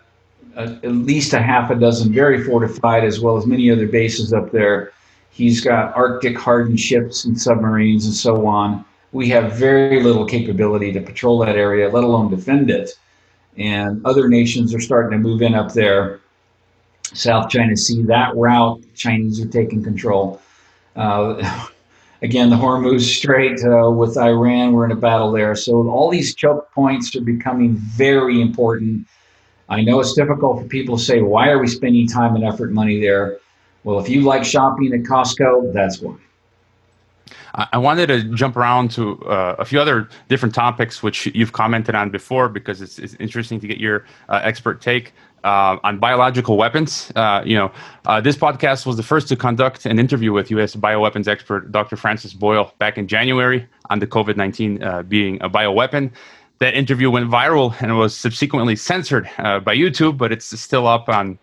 a, 0.57 0.63
at 0.63 0.93
least 0.93 1.33
a 1.33 1.41
half 1.41 1.71
a 1.71 1.75
dozen 1.75 2.13
very 2.13 2.43
fortified, 2.43 3.05
as 3.05 3.21
well 3.21 3.37
as 3.37 3.47
many 3.47 3.71
other 3.71 3.87
bases 3.87 4.33
up 4.33 4.51
there. 4.51 4.93
He's 5.31 5.61
got 5.61 5.95
Arctic 5.95 6.37
hardened 6.39 6.81
ships 6.81 7.25
and 7.25 7.41
submarines 7.41 8.07
and 8.07 8.15
so 8.15 8.47
on 8.47 8.85
we 9.17 9.31
have 9.31 9.53
very 9.53 10.03
little 10.03 10.27
capability 10.27 10.93
to 10.93 11.01
patrol 11.01 11.39
that 11.39 11.57
area, 11.57 11.89
let 11.89 12.05
alone 12.05 12.31
defend 12.31 12.71
it. 12.71 12.91
And 13.57 14.05
other 14.05 14.29
nations 14.29 14.75
are 14.75 14.81
starting 14.81 15.11
to 15.13 15.19
move 15.19 15.41
in 15.41 15.55
up 15.55 15.73
there. 15.73 16.21
South 17.15 17.49
China 17.49 17.77
Sea, 17.77 18.03
that 18.03 18.37
route, 18.37 18.83
Chinese 18.95 19.41
are 19.41 19.49
taking 19.49 19.83
control. 19.83 20.43
Uh, 20.95 21.67
again, 22.23 22.51
the 22.51 22.57
Hormuz 22.57 23.03
Strait 23.17 23.59
uh, 23.65 23.91
with 23.91 24.19
Iran, 24.19 24.73
we're 24.73 24.85
in 24.85 24.93
a 24.93 24.97
battle 24.97 25.33
there. 25.33 25.55
So 25.55 25.89
all 25.89 26.11
these 26.11 26.35
choke 26.35 26.71
points 26.73 27.17
are 27.17 27.23
becoming 27.23 27.77
very 27.77 28.43
important. 28.43 29.07
I 29.69 29.83
know 29.83 30.01
it's 30.01 30.15
difficult 30.15 30.63
for 30.63 30.69
people 30.69 30.97
to 30.97 31.03
say, 31.03 31.23
why 31.23 31.49
are 31.49 31.59
we 31.59 31.67
spending 31.67 32.07
time 32.07 32.35
and 32.37 32.45
effort 32.45 32.67
and 32.67 32.75
money 32.75 33.01
there? 33.01 33.39
Well, 33.85 33.99
if 33.99 34.09
you 34.09 34.23
like 34.23 34.45
shopping 34.45 34.93
at 34.93 35.01
Costco, 35.01 35.73
that's 35.73 36.01
why. 36.01 36.17
I 37.55 37.79
wanted 37.79 38.09
to 38.09 38.23
jump 38.35 38.57
around 38.57 38.91
to 38.93 39.19
uh, 39.25 39.57
a 39.59 39.65
few 39.65 39.81
other 39.81 40.09
different 40.29 40.55
topics 40.55 41.03
which 41.03 41.27
you've 41.35 41.53
commented 41.53 41.95
on 41.95 42.11
before 42.11 42.51
because 42.51 42.83
it's, 42.83 42.99
it's 42.99 43.15
interesting 43.15 43.61
to 43.61 43.67
get 43.67 43.79
your 43.79 44.05
uh, 44.29 44.41
expert 44.43 44.83
take 44.83 45.15
uh, 45.43 45.79
on 45.83 45.99
biological 45.99 46.59
weapons. 46.59 47.11
Uh, 47.17 47.43
you 47.47 47.57
know, 47.57 47.73
uh, 48.05 48.21
this 48.21 48.37
podcast 48.37 48.85
was 48.85 48.97
the 48.97 49.03
first 49.03 49.29
to 49.29 49.37
conduct 49.37 49.87
an 49.87 49.99
interview 49.99 50.33
with 50.33 50.51
U.S. 50.51 50.77
bioweapons 50.77 51.29
expert 51.29 51.73
Dr. 51.73 51.97
Francis 51.97 52.35
Boyle 52.35 52.75
back 52.79 52.99
in 52.99 53.09
January 53.09 53.67
on 53.89 54.01
the 54.01 54.07
COVID 54.07 54.37
19 54.37 54.83
uh, 54.83 55.03
being 55.05 55.41
a 55.41 55.49
bioweapon. 55.49 56.11
That 56.59 56.75
interview 56.75 57.11
went 57.11 57.31
viral 57.31 57.75
and 57.83 57.99
was 57.99 58.17
subsequently 58.17 58.77
censored 58.77 59.29
by 59.37 59.77
YouTube, 59.77 60.17
but 60.17 60.33
it's 60.33 60.59
still 60.59 60.87
up 60.87 61.09
on 61.09 61.39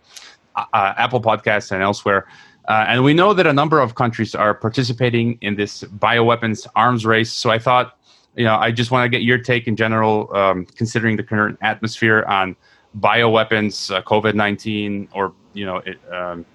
Apple 0.73 1.21
Podcasts 1.21 1.71
and 1.71 1.83
elsewhere. 1.83 2.27
Uh, 2.67 2.85
and 2.87 3.03
we 3.03 3.13
know 3.13 3.33
that 3.33 3.45
a 3.45 3.53
number 3.53 3.79
of 3.79 3.95
countries 3.95 4.33
are 4.35 4.53
participating 4.53 5.37
in 5.41 5.55
this 5.55 5.83
bioweapons 5.83 6.65
arms 6.75 7.05
race. 7.05 7.31
So 7.31 7.49
I 7.49 7.59
thought, 7.59 7.97
you 8.35 8.45
know, 8.45 8.55
I 8.55 8.71
just 8.71 8.89
want 8.89 9.05
to 9.05 9.09
get 9.09 9.23
your 9.23 9.37
take 9.37 9.67
in 9.67 9.75
general, 9.75 10.33
um, 10.35 10.65
considering 10.65 11.17
the 11.17 11.23
current 11.23 11.57
atmosphere 11.61 12.23
on 12.23 12.55
bioweapons, 12.99 13.93
uh, 13.93 14.01
COVID 14.03 14.33
19, 14.33 15.09
or, 15.13 15.33
you 15.53 15.65
know, 15.65 15.77
it, 15.77 15.99
um, 16.11 16.45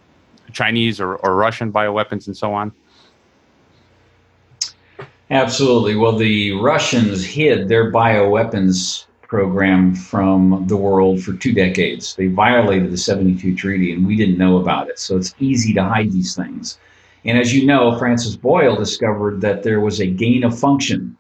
Chinese 0.52 0.98
or, 0.98 1.16
or 1.16 1.36
Russian 1.36 1.70
bioweapons 1.70 2.26
and 2.26 2.36
so 2.36 2.54
on. 2.54 2.72
Absolutely. 5.30 5.94
Well, 5.94 6.16
the 6.16 6.52
Russians 6.52 7.24
hid 7.24 7.68
their 7.68 7.92
bioweapons 7.92 9.04
program 9.22 9.94
from 9.94 10.64
the 10.68 10.76
world 10.76 11.22
for 11.22 11.34
two 11.34 11.52
decades. 11.52 12.14
They 12.14 12.28
violated 12.28 12.90
the 12.90 12.96
72 12.96 13.54
Treaty, 13.54 13.92
and 13.92 14.06
we 14.06 14.16
didn't 14.16 14.38
know 14.38 14.56
about 14.56 14.88
it. 14.88 14.98
So 14.98 15.16
it's 15.18 15.34
easy 15.38 15.74
to 15.74 15.84
hide 15.84 16.12
these 16.12 16.34
things. 16.34 16.78
And 17.26 17.36
as 17.36 17.54
you 17.54 17.66
know, 17.66 17.98
Francis 17.98 18.36
Boyle 18.36 18.74
discovered 18.74 19.42
that 19.42 19.62
there 19.62 19.80
was 19.80 20.00
a 20.00 20.06
gain 20.06 20.44
of 20.44 20.58
function 20.58 21.16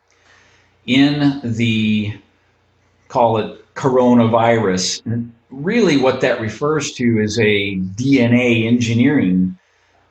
in 0.86 1.40
the, 1.44 2.16
call 3.08 3.36
it 3.36 3.74
coronavirus. 3.74 5.04
And 5.04 5.30
really, 5.50 5.98
what 5.98 6.22
that 6.22 6.40
refers 6.40 6.92
to 6.92 7.20
is 7.20 7.38
a 7.38 7.76
DNA 7.76 8.66
engineering 8.66 9.57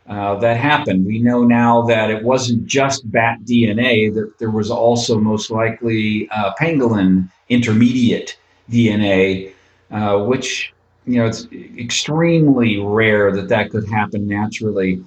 uh, 0.07 0.35
that 0.35 0.57
happened. 0.57 1.05
We 1.05 1.19
know 1.19 1.43
now 1.43 1.81
that 1.83 2.09
it 2.09 2.23
wasn't 2.23 2.65
just 2.65 3.09
bat 3.11 3.39
DNA, 3.43 4.13
that 4.13 4.39
there 4.39 4.51
was 4.51 4.71
also 4.71 5.19
most 5.19 5.51
likely 5.51 6.29
uh, 6.29 6.53
pangolin 6.59 7.29
intermediate 7.49 8.37
DNA, 8.71 9.51
uh, 9.91 10.19
which, 10.19 10.73
you 11.05 11.19
know, 11.19 11.25
it's 11.25 11.47
extremely 11.77 12.79
rare 12.79 13.33
that 13.33 13.49
that 13.49 13.69
could 13.69 13.87
happen 13.89 14.27
naturally. 14.27 15.03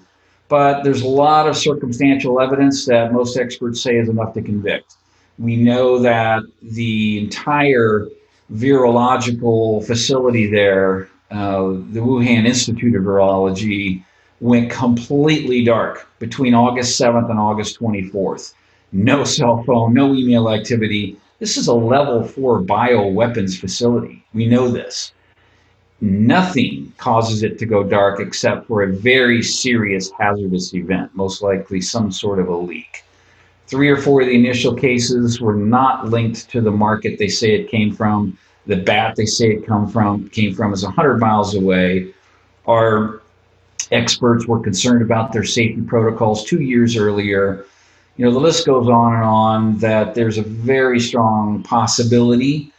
But 0.49 0.83
there's 0.83 1.03
a 1.03 1.09
lot 1.09 1.49
of 1.49 1.57
circumstantial 1.57 2.41
evidence 2.41 2.85
that 2.87 3.13
most 3.13 3.39
experts 3.39 3.83
say 3.83 3.97
is 3.97 4.09
enough 4.09 4.35
to 4.35 4.43
convict. 4.43 4.97
We 5.39 5.57
know 5.57 5.99
that 6.01 6.43
the 6.61 7.21
entire 7.21 8.09
virological 8.53 9.87
facility 9.87 10.51
there, 10.51 11.09
uh, 11.31 11.69
the 11.69 12.01
Wuhan 12.01 12.47
Institute 12.47 12.97
of 12.97 13.05
Virology, 13.05 14.05
went 14.41 14.71
completely 14.71 15.63
dark 15.63 16.09
between 16.19 16.55
August 16.55 17.01
7th 17.01 17.31
and 17.31 17.39
August 17.39 17.79
24th. 17.79 18.55
no 18.93 19.23
cell 19.23 19.63
phone, 19.65 19.95
no 19.95 20.15
email 20.15 20.51
activity. 20.51 21.17
This 21.39 21.57
is 21.57 21.69
a 21.69 21.75
level 21.75 22.25
four 22.25 22.61
bioweapons 22.61 23.59
facility. 23.59 24.25
We 24.35 24.47
know 24.47 24.69
this. 24.69 25.13
Nothing 26.01 26.93
causes 26.97 27.43
it 27.43 27.59
to 27.59 27.67
go 27.67 27.85
dark 27.85 28.21
except 28.21 28.67
for 28.67 28.83
a 28.83 28.93
very 28.93 29.43
serious 29.43 30.11
hazardous 30.19 30.75
event, 30.75 31.11
most 31.15 31.43
likely 31.43 31.81
some 31.81 32.11
sort 32.11 32.39
of 32.39 32.49
a 32.49 32.57
leak. 32.57 33.05
Three 33.67 33.89
or 33.89 33.99
four 33.99 34.23
of 34.23 34.27
the 34.27 34.35
initial 34.35 34.75
cases 34.75 35.41
were 35.41 35.55
not 35.55 36.09
linked 36.09 36.51
to 36.51 36.61
the 36.61 36.71
market 36.71 37.19
they 37.19 37.29
say 37.29 37.55
it 37.55 37.71
came 37.71 37.95
from. 37.95 38.37
The 38.67 38.77
bat 38.77 39.15
they 39.17 39.27
say 39.27 39.53
it 39.53 39.67
come 39.67 39.89
from 39.89 40.29
came 40.31 40.55
from 40.55 40.73
is 40.73 40.83
100 40.83 41.19
miles 41.19 41.55
away. 41.55 42.13
Our 42.67 43.20
experts 43.91 44.47
were 44.47 44.61
concerned 44.61 45.03
about 45.03 45.33
their 45.33 45.45
safety 45.45 45.83
protocols 45.83 46.45
two 46.45 46.61
years 46.63 46.97
earlier. 46.97 47.65
You 48.17 48.25
know, 48.25 48.33
the 48.33 48.41
list 48.41 48.67
goes 48.67 48.89
on 48.89 49.15
and 49.15 49.25
on 49.25 49.79
that 49.79 50.15
there's 50.15 50.39
a 50.39 50.43
very 50.43 51.01
strong 51.01 51.63
possibility 51.63 52.73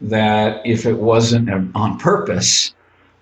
that 0.00 0.64
if 0.66 0.86
it 0.86 0.98
wasn't 0.98 1.48
on 1.74 1.98
purpose, 1.98 2.74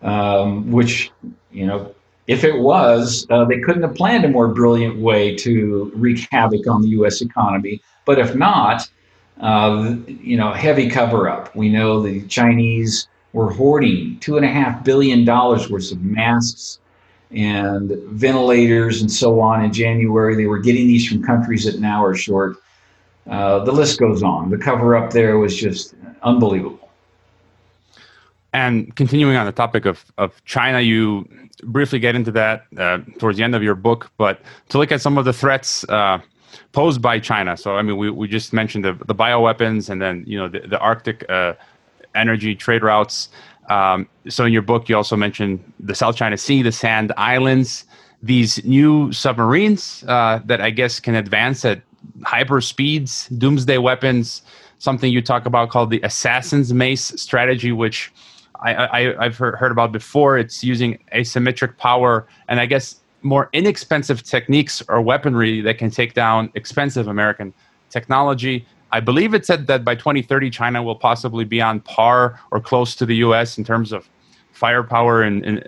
um, 0.02 0.70
which, 0.70 1.11
you 1.52 1.66
know, 1.66 1.94
if 2.26 2.42
it 2.42 2.59
was, 2.59 3.26
uh, 3.30 3.44
they 3.44 3.61
couldn't 3.61 3.83
have 3.83 3.94
planned 3.94 4.24
a 4.24 4.28
more 4.28 4.48
brilliant 4.48 4.98
way 4.98 5.37
to 5.37 5.92
wreak 5.94 6.26
havoc 6.30 6.66
on 6.66 6.83
the 6.83 6.88
U.S. 6.88 7.20
economy. 7.20 7.83
But 8.07 8.18
if 8.18 8.35
not, 8.35 8.88
uh, 9.40 9.96
you 10.07 10.37
know, 10.37 10.52
heavy 10.52 10.88
cover 10.88 11.28
up. 11.28 11.54
We 11.54 11.68
know 11.68 12.00
the 12.00 12.26
Chinese 12.28 13.09
were 13.33 13.50
hoarding 13.50 14.18
two 14.20 14.37
and 14.37 14.44
a 14.44 14.48
half 14.48 14.85
billion 14.85 15.24
dollars 15.24 15.68
worth 15.68 15.90
of 15.92 16.02
masks 16.02 16.78
and 17.35 17.90
ventilators 18.11 19.01
and 19.01 19.11
so 19.11 19.40
on 19.40 19.64
in 19.64 19.73
January. 19.73 20.35
They 20.37 20.47
were 20.47 20.59
getting 20.59 20.87
these 20.87 21.09
from 21.09 21.23
countries 21.23 21.64
that 21.64 21.81
now 21.81 22.05
are 22.05 22.14
short. 22.14 22.57
Uh, 23.29 23.64
the 23.64 23.73
list 23.73 23.99
goes 23.99 24.23
on. 24.23 24.51
The 24.51 24.59
cover 24.59 24.94
up 24.94 25.12
there 25.12 25.38
was 25.38 25.57
just 25.57 25.94
unbelievable. 26.23 26.90
And 28.53 28.94
continuing 28.94 29.37
on 29.37 29.47
the 29.47 29.53
topic 29.53 29.85
of, 29.85 30.05
of 30.16 30.44
China, 30.44 30.81
you 30.81 31.29
briefly 31.64 31.99
get 31.99 32.14
into 32.14 32.31
that 32.33 32.66
uh, 32.79 32.99
towards 33.18 33.38
the 33.38 33.44
end 33.44 33.55
of 33.57 33.62
your 33.62 33.75
book, 33.75 34.12
but 34.16 34.40
to 34.68 34.79
look 34.79 34.92
at 34.92 35.01
some 35.01 35.18
of 35.18 35.25
the 35.25 35.33
threats 35.33 35.85
uh, 35.88 36.20
posed 36.70 37.03
by 37.03 37.18
China. 37.18 37.57
So, 37.57 37.77
I 37.77 37.83
mean, 37.83 37.97
we, 37.97 38.11
we 38.11 38.29
just 38.29 38.53
mentioned 38.53 38.85
the, 38.85 38.92
the 39.07 39.14
bioweapons 39.14 39.90
and 39.90 40.01
then, 40.01 40.23
you 40.27 40.38
know, 40.38 40.49
the, 40.49 40.61
the 40.61 40.79
Arctic 40.79 41.29
uh, 41.29 41.55
energy 42.14 42.55
trade 42.55 42.83
routes. 42.85 43.29
Um, 43.70 44.09
so, 44.29 44.44
in 44.44 44.53
your 44.53 44.62
book, 44.62 44.88
you 44.88 44.96
also 44.96 45.16
mentioned 45.16 45.72
the 45.81 45.94
South 45.94 46.16
China 46.16 46.37
Sea, 46.37 46.62
the 46.62 46.72
Sand 46.72 47.12
Islands, 47.16 47.85
these 48.22 48.64
new 48.64 49.12
submarines 49.12 50.05
uh, 50.09 50.40
that 50.44 50.61
I 50.61 50.70
guess 50.70 51.00
can 51.00 51.14
advance 51.14 51.64
at 51.64 51.83
hyper 52.24 52.61
speeds, 52.61 53.29
doomsday 53.29 53.79
weapons, 53.79 54.42
something 54.79 55.11
you 55.11 55.22
talk 55.22 55.46
about 55.46 55.70
called 55.70 55.90
the 55.90 56.00
assassin's 56.03 56.72
mace 56.72 57.12
strategy, 57.20 57.72
which 57.72 58.12
I, 58.62 59.14
have 59.20 59.37
heard 59.37 59.72
about 59.72 59.92
before. 59.92 60.38
It's 60.38 60.64
using 60.64 60.98
asymmetric 61.14 61.77
power 61.77 62.27
and 62.48 62.61
I 62.61 62.66
guess 62.66 62.96
more 63.22 63.48
inexpensive 63.53 64.22
techniques 64.22 64.83
or 64.88 65.00
weaponry 65.00 65.61
that 65.62 65.79
can 65.79 65.90
take 65.90 66.14
down 66.14 66.50
expensive 66.55 67.09
American 67.09 67.53
technology. 67.90 68.66
I 68.94 69.00
believe 69.00 69.35
it 69.35 69.44
said 69.44 69.66
that 69.66 69.85
by 69.85 69.96
2030, 69.96 70.50
China 70.50 70.80
will 70.80 70.94
possibly 70.94 71.44
be 71.44 71.61
on 71.61 71.80
par 71.80 72.38
or 72.52 72.61
close 72.61 72.94
to 72.94 73.04
the 73.04 73.16
US 73.16 73.59
in 73.59 73.64
terms 73.64 73.90
of 73.90 74.09
firepower 74.52 75.20
and, 75.20 75.44
and 75.44 75.59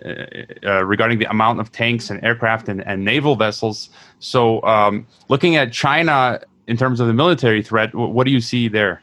uh, 0.64 0.68
uh, 0.68 0.84
regarding 0.84 1.18
the 1.18 1.28
amount 1.28 1.58
of 1.58 1.72
tanks 1.72 2.08
and 2.08 2.22
aircraft 2.24 2.68
and, 2.68 2.86
and 2.86 3.04
naval 3.04 3.34
vessels. 3.34 3.90
So, 4.20 4.62
um, 4.62 5.08
looking 5.28 5.56
at 5.56 5.72
China 5.72 6.40
in 6.68 6.76
terms 6.76 7.00
of 7.00 7.08
the 7.08 7.12
military 7.12 7.64
threat, 7.64 7.92
what 7.96 8.26
do 8.26 8.30
you 8.30 8.40
see 8.40 8.68
there? 8.68 9.02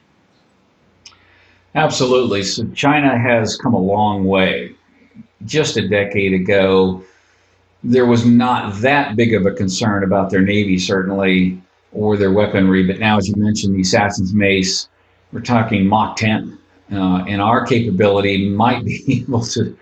Absolutely. 1.75 2.43
So 2.43 2.65
China 2.69 3.19
has 3.19 3.57
come 3.57 3.73
a 3.73 3.85
long 3.95 4.23
way. 4.23 4.73
Just 5.43 5.75
a 5.75 5.85
decade 5.85 6.33
ago, 6.33 7.03
there 7.83 8.05
was 8.05 8.25
not 8.25 8.73
that 8.75 9.17
big 9.17 9.33
of 9.33 9.45
a 9.45 9.51
concern 9.51 10.01
about 10.05 10.29
their 10.29 10.41
navy, 10.41 10.79
certainly, 10.79 11.61
or 11.93 12.17
their 12.17 12.31
weaponry. 12.31 12.83
But 12.85 12.99
now, 12.99 13.17
as 13.17 13.27
you 13.27 13.35
mentioned, 13.37 13.75
the 13.75 13.81
Assassin's 13.81 14.33
Mace, 14.33 14.89
we're 15.31 15.41
talking 15.41 15.87
Mach 15.87 16.15
10, 16.17 16.57
uh, 16.91 17.25
and 17.27 17.41
our 17.41 17.65
capability 17.65 18.49
might 18.49 18.83
be 18.83 19.03
able 19.27 19.41
to 19.45 19.77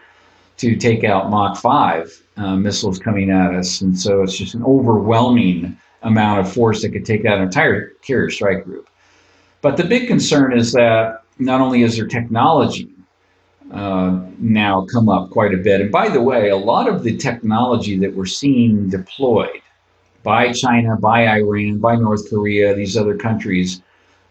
to 0.57 0.75
take 0.75 1.03
out 1.03 1.31
Mach 1.31 1.57
5 1.57 2.23
uh, 2.37 2.55
missiles 2.55 2.99
coming 2.99 3.31
at 3.31 3.55
us. 3.55 3.81
And 3.81 3.97
so 3.97 4.21
it's 4.21 4.37
just 4.37 4.53
an 4.53 4.63
overwhelming 4.63 5.75
amount 6.03 6.39
of 6.39 6.53
force 6.53 6.83
that 6.83 6.89
could 6.89 7.05
take 7.05 7.25
out 7.25 7.37
an 7.37 7.43
entire 7.43 7.89
carrier 8.03 8.29
strike 8.29 8.63
group. 8.63 8.87
But 9.61 9.77
the 9.77 9.83
big 9.83 10.07
concern 10.07 10.55
is 10.55 10.71
that 10.73 11.23
not 11.39 11.61
only 11.61 11.81
is 11.81 11.97
their 11.97 12.07
technology 12.07 12.89
uh, 13.71 14.19
now 14.37 14.85
come 14.85 15.09
up 15.09 15.31
quite 15.31 15.53
a 15.53 15.57
bit, 15.57 15.81
and 15.81 15.91
by 15.91 16.09
the 16.09 16.21
way, 16.21 16.49
a 16.49 16.57
lot 16.57 16.87
of 16.87 17.03
the 17.03 17.17
technology 17.17 17.97
that 17.97 18.13
we're 18.15 18.25
seeing 18.25 18.89
deployed 18.89 19.61
by 20.23 20.51
China, 20.51 20.95
by 20.97 21.27
Iran, 21.27 21.79
by 21.79 21.95
North 21.95 22.29
Korea, 22.29 22.75
these 22.75 22.97
other 22.97 23.17
countries, 23.17 23.81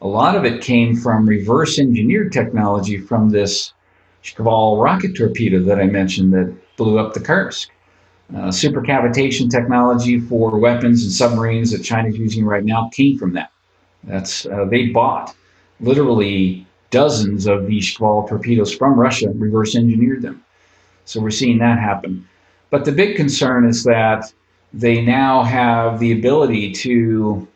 a 0.03 0.07
lot 0.07 0.37
of 0.37 0.45
it 0.45 0.63
came 0.63 0.97
from 0.97 1.29
reverse 1.29 1.79
engineered 1.79 2.33
technology 2.33 2.97
from 2.97 3.31
this 3.31 3.73
Shkval 4.25 4.83
rocket 4.83 5.17
torpedo 5.17 5.61
that 5.65 5.79
I 5.79 5.87
mentioned 5.87 6.33
that 6.33 6.55
blew 6.77 6.99
up 6.99 7.15
the 7.15 7.21
Kursk. 7.21 7.71
Uh, 8.35 8.49
supercavitation 8.49 9.51
technology 9.51 10.21
for 10.21 10.57
weapons 10.59 11.03
and 11.03 11.13
submarines 11.13 11.73
that 11.73 11.83
China's 11.83 12.17
using 12.17 12.45
right 12.45 12.65
now 12.65 12.89
came 12.93 13.19
from 13.19 13.33
that. 13.33 13.51
That's 14.05 14.47
uh, 14.47 14.67
they 14.67 14.87
bought 14.87 15.35
literally 15.81 16.67
dozens 16.91 17.47
of 17.47 17.67
these 17.67 17.93
Shkval 17.93 18.29
torpedoes 18.29 18.75
from 18.75 18.99
Russia, 18.99 19.27
and 19.27 19.41
reverse 19.41 19.75
engineered 19.75 20.23
them. 20.23 20.45
So 21.05 21.21
we're 21.21 21.31
seeing 21.31 21.59
that 21.59 21.79
happen. 21.79 22.27
But 22.71 22.85
the 22.85 22.93
big 22.93 23.17
concern 23.17 23.65
is 23.65 23.83
that 23.85 24.33
they 24.73 25.01
now 25.01 25.43
have 25.43 25.99
the 25.99 26.13
ability 26.13 26.73
to 26.73 27.47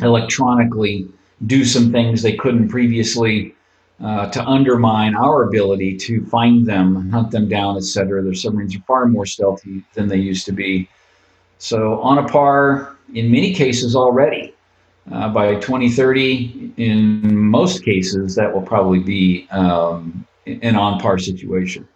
electronically 0.00 1.08
do 1.46 1.64
some 1.64 1.92
things 1.92 2.22
they 2.22 2.36
couldn't 2.36 2.68
previously 2.68 3.54
uh, 4.02 4.28
to 4.30 4.44
undermine 4.44 5.14
our 5.14 5.44
ability 5.44 5.96
to 5.96 6.24
find 6.26 6.66
them, 6.66 7.10
hunt 7.10 7.30
them 7.30 7.48
down, 7.48 7.76
etc. 7.76 8.22
Their 8.22 8.34
submarines 8.34 8.74
are 8.74 8.80
far 8.80 9.06
more 9.06 9.26
stealthy 9.26 9.84
than 9.94 10.08
they 10.08 10.16
used 10.16 10.46
to 10.46 10.52
be. 10.52 10.88
So 11.58 12.00
on 12.00 12.18
a 12.18 12.28
par 12.28 12.96
in 13.14 13.30
many 13.30 13.54
cases 13.54 13.94
already 13.94 14.54
uh, 15.12 15.28
by 15.28 15.54
2030, 15.56 16.72
in 16.76 17.36
most 17.36 17.84
cases, 17.84 18.34
that 18.34 18.52
will 18.52 18.62
probably 18.62 18.98
be 18.98 19.46
um, 19.50 20.26
an 20.46 20.76
on 20.76 20.98
par 20.98 21.18
situation. 21.18 21.86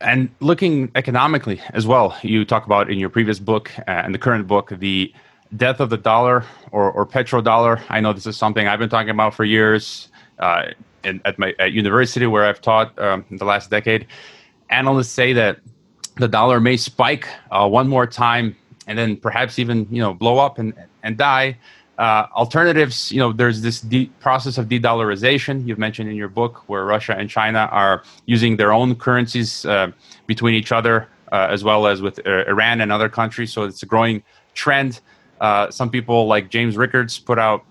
And 0.00 0.28
looking 0.40 0.90
economically 0.94 1.60
as 1.72 1.86
well, 1.86 2.16
you 2.22 2.44
talk 2.44 2.66
about 2.66 2.90
in 2.90 2.98
your 2.98 3.08
previous 3.08 3.38
book 3.38 3.70
uh, 3.78 3.82
and 3.86 4.14
the 4.14 4.18
current 4.18 4.46
book 4.46 4.72
the 4.78 5.12
death 5.56 5.80
of 5.80 5.90
the 5.90 5.96
dollar 5.96 6.44
or, 6.72 6.90
or 6.90 7.06
petrodollar. 7.06 7.80
I 7.88 8.00
know 8.00 8.12
this 8.12 8.26
is 8.26 8.36
something 8.36 8.66
I've 8.66 8.78
been 8.78 8.88
talking 8.88 9.10
about 9.10 9.34
for 9.34 9.44
years 9.44 10.08
uh, 10.38 10.66
in, 11.04 11.20
at 11.24 11.38
my 11.38 11.54
at 11.58 11.72
university 11.72 12.26
where 12.26 12.44
I've 12.44 12.60
taught 12.60 12.98
um, 12.98 13.24
in 13.30 13.36
the 13.36 13.44
last 13.44 13.70
decade. 13.70 14.06
Analysts 14.70 15.12
say 15.12 15.32
that 15.32 15.60
the 16.16 16.28
dollar 16.28 16.60
may 16.60 16.76
spike 16.76 17.28
uh, 17.50 17.68
one 17.68 17.88
more 17.88 18.06
time 18.06 18.56
and 18.86 18.98
then 18.98 19.16
perhaps 19.16 19.58
even 19.58 19.86
you 19.90 20.00
know 20.00 20.14
blow 20.14 20.38
up 20.38 20.58
and 20.58 20.74
and 21.02 21.16
die. 21.16 21.56
Uh, 21.98 22.26
alternatives, 22.36 23.10
you 23.10 23.18
know, 23.18 23.32
there's 23.32 23.62
this 23.62 23.80
de- 23.80 24.06
process 24.20 24.58
of 24.58 24.68
de-dollarization 24.68 25.66
you've 25.66 25.78
mentioned 25.78 26.10
in 26.10 26.16
your 26.16 26.28
book, 26.28 26.68
where 26.68 26.84
Russia 26.84 27.16
and 27.16 27.30
China 27.30 27.68
are 27.72 28.02
using 28.26 28.56
their 28.56 28.72
own 28.72 28.94
currencies 28.94 29.64
uh, 29.64 29.90
between 30.26 30.54
each 30.54 30.72
other, 30.72 31.08
uh, 31.32 31.48
as 31.50 31.64
well 31.64 31.86
as 31.86 32.02
with 32.02 32.24
uh, 32.26 32.44
Iran 32.46 32.82
and 32.82 32.92
other 32.92 33.08
countries. 33.08 33.50
So 33.52 33.62
it's 33.62 33.82
a 33.82 33.86
growing 33.86 34.22
trend. 34.52 35.00
Uh, 35.40 35.70
some 35.70 35.88
people, 35.88 36.26
like 36.26 36.50
James 36.50 36.76
Rickards, 36.76 37.18
put 37.18 37.38
out 37.38 37.64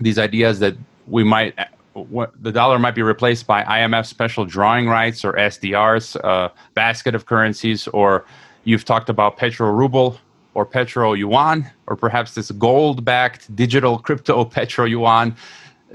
these 0.00 0.18
ideas 0.18 0.58
that 0.58 0.76
we 1.06 1.24
might, 1.24 1.58
uh, 1.58 2.26
the 2.42 2.52
dollar 2.52 2.78
might 2.78 2.94
be 2.94 3.02
replaced 3.02 3.46
by 3.46 3.64
IMF 3.64 4.04
special 4.04 4.44
drawing 4.44 4.86
rights 4.86 5.24
or 5.24 5.32
SDRs, 5.32 6.52
basket 6.74 7.14
of 7.14 7.24
currencies, 7.24 7.86
or 7.88 8.26
you've 8.64 8.84
talked 8.84 9.08
about 9.08 9.36
petro 9.38 9.70
ruble, 9.70 10.18
or 10.54 10.66
petro 10.66 11.12
yuan, 11.14 11.70
or 11.86 11.96
perhaps 11.96 12.34
this 12.34 12.50
gold 12.52 13.04
backed 13.04 13.54
digital 13.56 13.98
crypto 13.98 14.44
petro 14.56 14.84
yuan. 14.84 15.34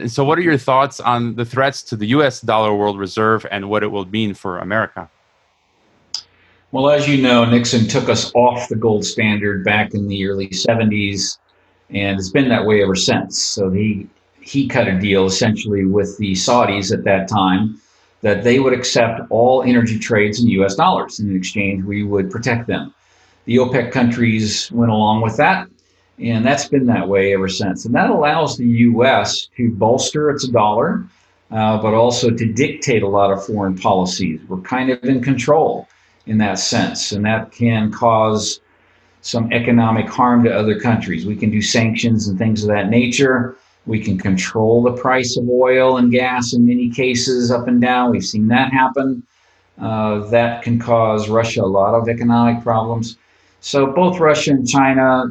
So, 0.08 0.24
what 0.24 0.38
are 0.38 0.42
your 0.42 0.58
thoughts 0.58 1.00
on 1.00 1.36
the 1.36 1.46
threats 1.46 1.82
to 1.84 1.96
the 1.96 2.08
US 2.08 2.42
dollar 2.42 2.74
world 2.76 3.00
reserve 3.00 3.46
and 3.52 3.70
what 3.70 3.84
it 3.84 3.88
will 3.88 4.06
mean 4.06 4.34
for 4.34 4.60
America? 4.60 5.10
Well, 6.72 6.90
as 6.90 7.08
you 7.08 7.22
know, 7.22 7.46
Nixon 7.46 7.88
took 7.88 8.10
us 8.10 8.32
off 8.36 8.68
the 8.68 8.76
gold 8.76 9.06
standard 9.06 9.64
back 9.64 9.94
in 9.94 10.08
the 10.08 10.28
early 10.28 10.50
70s, 10.50 11.38
and 11.90 12.20
it's 12.20 12.30
been 12.30 12.50
that 12.50 12.66
way 12.66 12.84
ever 12.84 12.96
since. 12.96 13.42
So, 13.42 13.72
he, 13.72 14.08
he 14.42 14.68
cut 14.68 14.88
a 14.88 15.00
deal 15.00 15.26
essentially 15.26 15.86
with 15.86 16.18
the 16.18 16.34
Saudis 16.34 16.94
at 16.94 17.04
that 17.06 17.28
time 17.28 17.80
that 18.22 18.44
they 18.44 18.60
would 18.60 18.74
accept 18.74 19.22
all 19.30 19.64
energy 19.64 19.98
trades 19.98 20.42
in 20.42 20.48
US 20.50 20.76
dollars. 20.76 21.20
In 21.20 21.36
exchange, 21.36 21.84
we 21.84 22.04
would 22.04 22.30
protect 22.30 22.68
them. 22.68 22.94
The 23.48 23.56
OPEC 23.56 23.94
countries 23.94 24.70
went 24.74 24.92
along 24.92 25.22
with 25.22 25.38
that. 25.38 25.70
And 26.20 26.46
that's 26.46 26.68
been 26.68 26.86
that 26.88 27.08
way 27.08 27.34
ever 27.34 27.48
since. 27.48 27.86
And 27.86 27.96
that 27.96 28.10
allows 28.10 28.58
the 28.58 28.66
U.S. 28.66 29.48
to 29.56 29.72
bolster 29.72 30.30
its 30.30 30.46
dollar, 30.50 31.06
uh, 31.50 31.82
but 31.82 31.94
also 31.94 32.30
to 32.30 32.54
dictate 32.54 33.04
a 33.04 33.08
lot 33.08 33.32
of 33.32 33.46
foreign 33.46 33.78
policies. 33.78 34.42
We're 34.50 34.60
kind 34.62 34.90
of 34.90 35.02
in 35.06 35.24
control 35.24 35.88
in 36.26 36.38
that 36.40 36.60
sense, 36.60 37.14
and 37.14 37.24
that 37.24 37.54
can 37.54 37.90
cause 37.90 38.60
some 39.22 39.54
economic 39.54 40.10
harm 40.10 40.44
to 40.44 40.54
other 40.54 40.78
countries. 40.78 41.26
We 41.26 41.38
can 41.38 41.50
do 41.50 41.62
sanctions 41.62 42.28
and 42.28 42.38
things 42.38 42.64
of 42.64 42.70
that 42.70 42.90
nature. 42.90 43.56
We 43.86 44.04
can 44.04 44.18
control 44.18 44.84
the 44.84 44.92
price 44.92 45.38
of 45.38 45.48
oil 45.48 45.96
and 45.96 46.12
gas 46.12 46.52
in 46.52 46.68
many 46.68 46.90
cases 46.90 47.50
up 47.50 47.70
and 47.70 47.80
down. 47.80 48.12
We've 48.12 48.26
seen 48.26 48.50
that 48.50 48.74
happen. 48.74 49.24
Uh, 49.80 50.28
that 50.32 50.64
can 50.64 50.80
cause 50.80 51.30
Russia 51.30 51.62
a 51.62 51.64
lot 51.64 51.94
of 51.94 52.10
economic 52.10 52.62
problems. 52.62 53.18
So 53.68 53.88
both 53.88 54.18
Russia 54.18 54.52
and 54.52 54.66
China 54.66 55.26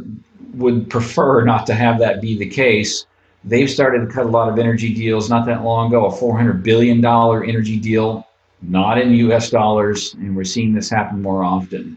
would 0.57 0.91
prefer 0.91 1.43
not 1.43 1.67
to 1.69 1.75
have 1.75 1.99
that 2.01 2.21
be 2.21 2.37
the 2.37 2.47
case. 2.47 3.07
They've 3.45 3.71
started 3.71 4.01
to 4.01 4.15
cut 4.15 4.27
a 4.27 4.29
lot 4.29 4.51
of 4.51 4.59
energy 4.59 4.93
deals 4.93 5.31
not 5.31 5.47
that 5.47 5.65
long 5.65 5.87
ago, 5.87 6.05
a 6.05 6.13
$400 6.13 6.63
billion 6.63 7.03
energy 7.03 7.79
deal, 7.79 8.29
not 8.61 8.99
in 8.99 9.15
US 9.31 9.49
dollars, 9.49 10.13
and 10.19 10.37
we're 10.37 10.45
seeing 10.45 10.75
this 10.75 10.91
happen 10.91 11.23
more 11.23 11.45
often. 11.45 11.97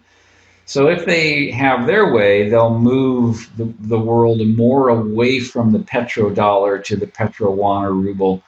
So 0.64 0.88
if 0.88 1.06
they 1.06 1.52
have 1.52 1.86
their 1.86 2.14
way, 2.14 2.48
they'll 2.48 2.80
move 2.80 3.50
the, 3.58 3.66
the 3.82 4.00
world 4.00 4.40
more 4.48 4.88
away 4.88 5.42
from 5.42 5.74
the 5.74 5.80
petrodollar 5.80 6.82
to 6.86 6.96
the 6.96 7.08
petro-yuan 7.08 7.84
or 7.84 7.92
ruble. 7.92 8.42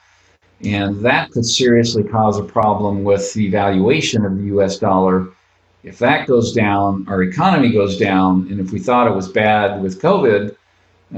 And 0.64 0.98
that 1.04 1.30
could 1.30 1.44
seriously 1.44 2.04
cause 2.04 2.38
a 2.38 2.42
problem 2.42 3.04
with 3.04 3.34
the 3.34 3.50
valuation 3.50 4.24
of 4.24 4.38
the 4.38 4.44
US 4.44 4.78
dollar. 4.78 5.28
If 5.84 5.98
that 5.98 6.26
goes 6.26 6.52
down, 6.52 7.06
our 7.08 7.22
economy 7.22 7.72
goes 7.72 7.98
down. 7.98 8.46
And 8.50 8.60
if 8.60 8.72
we 8.72 8.78
thought 8.78 9.08
it 9.08 9.14
was 9.14 9.28
bad 9.28 9.82
with 9.82 10.00
COVID, 10.00 10.56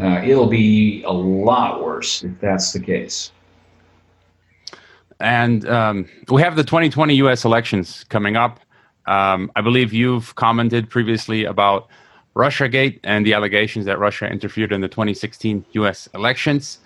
uh, 0.01 0.23
it'll 0.25 0.49
be 0.49 1.03
a 1.05 1.13
lot 1.13 1.85
worse 1.85 2.25
if 2.25 2.39
that's 2.41 2.73
the 2.73 2.81
case. 2.81 3.31
And 5.21 5.69
um, 5.69 6.09
we 6.29 6.43
have 6.43 6.57
the 6.57 6.65
2020 6.65 7.15
US 7.17 7.45
elections 7.45 8.05
coming 8.09 8.37
up. 8.37 8.61
Um, 9.07 9.53
I 9.55 9.61
believe 9.61 9.93
you've 9.93 10.35
commented 10.35 10.89
previously 10.89 11.45
about 11.45 11.89
Russiagate 12.35 12.99
and 13.05 13.25
the 13.25 13.35
allegations 13.35 13.85
that 13.85 13.99
Russia 13.99 14.27
interfered 14.27 14.73
in 14.73 14.81
the 14.81 14.89
2016 14.89 15.65
U.S. 15.73 16.09
elections. 16.15 16.79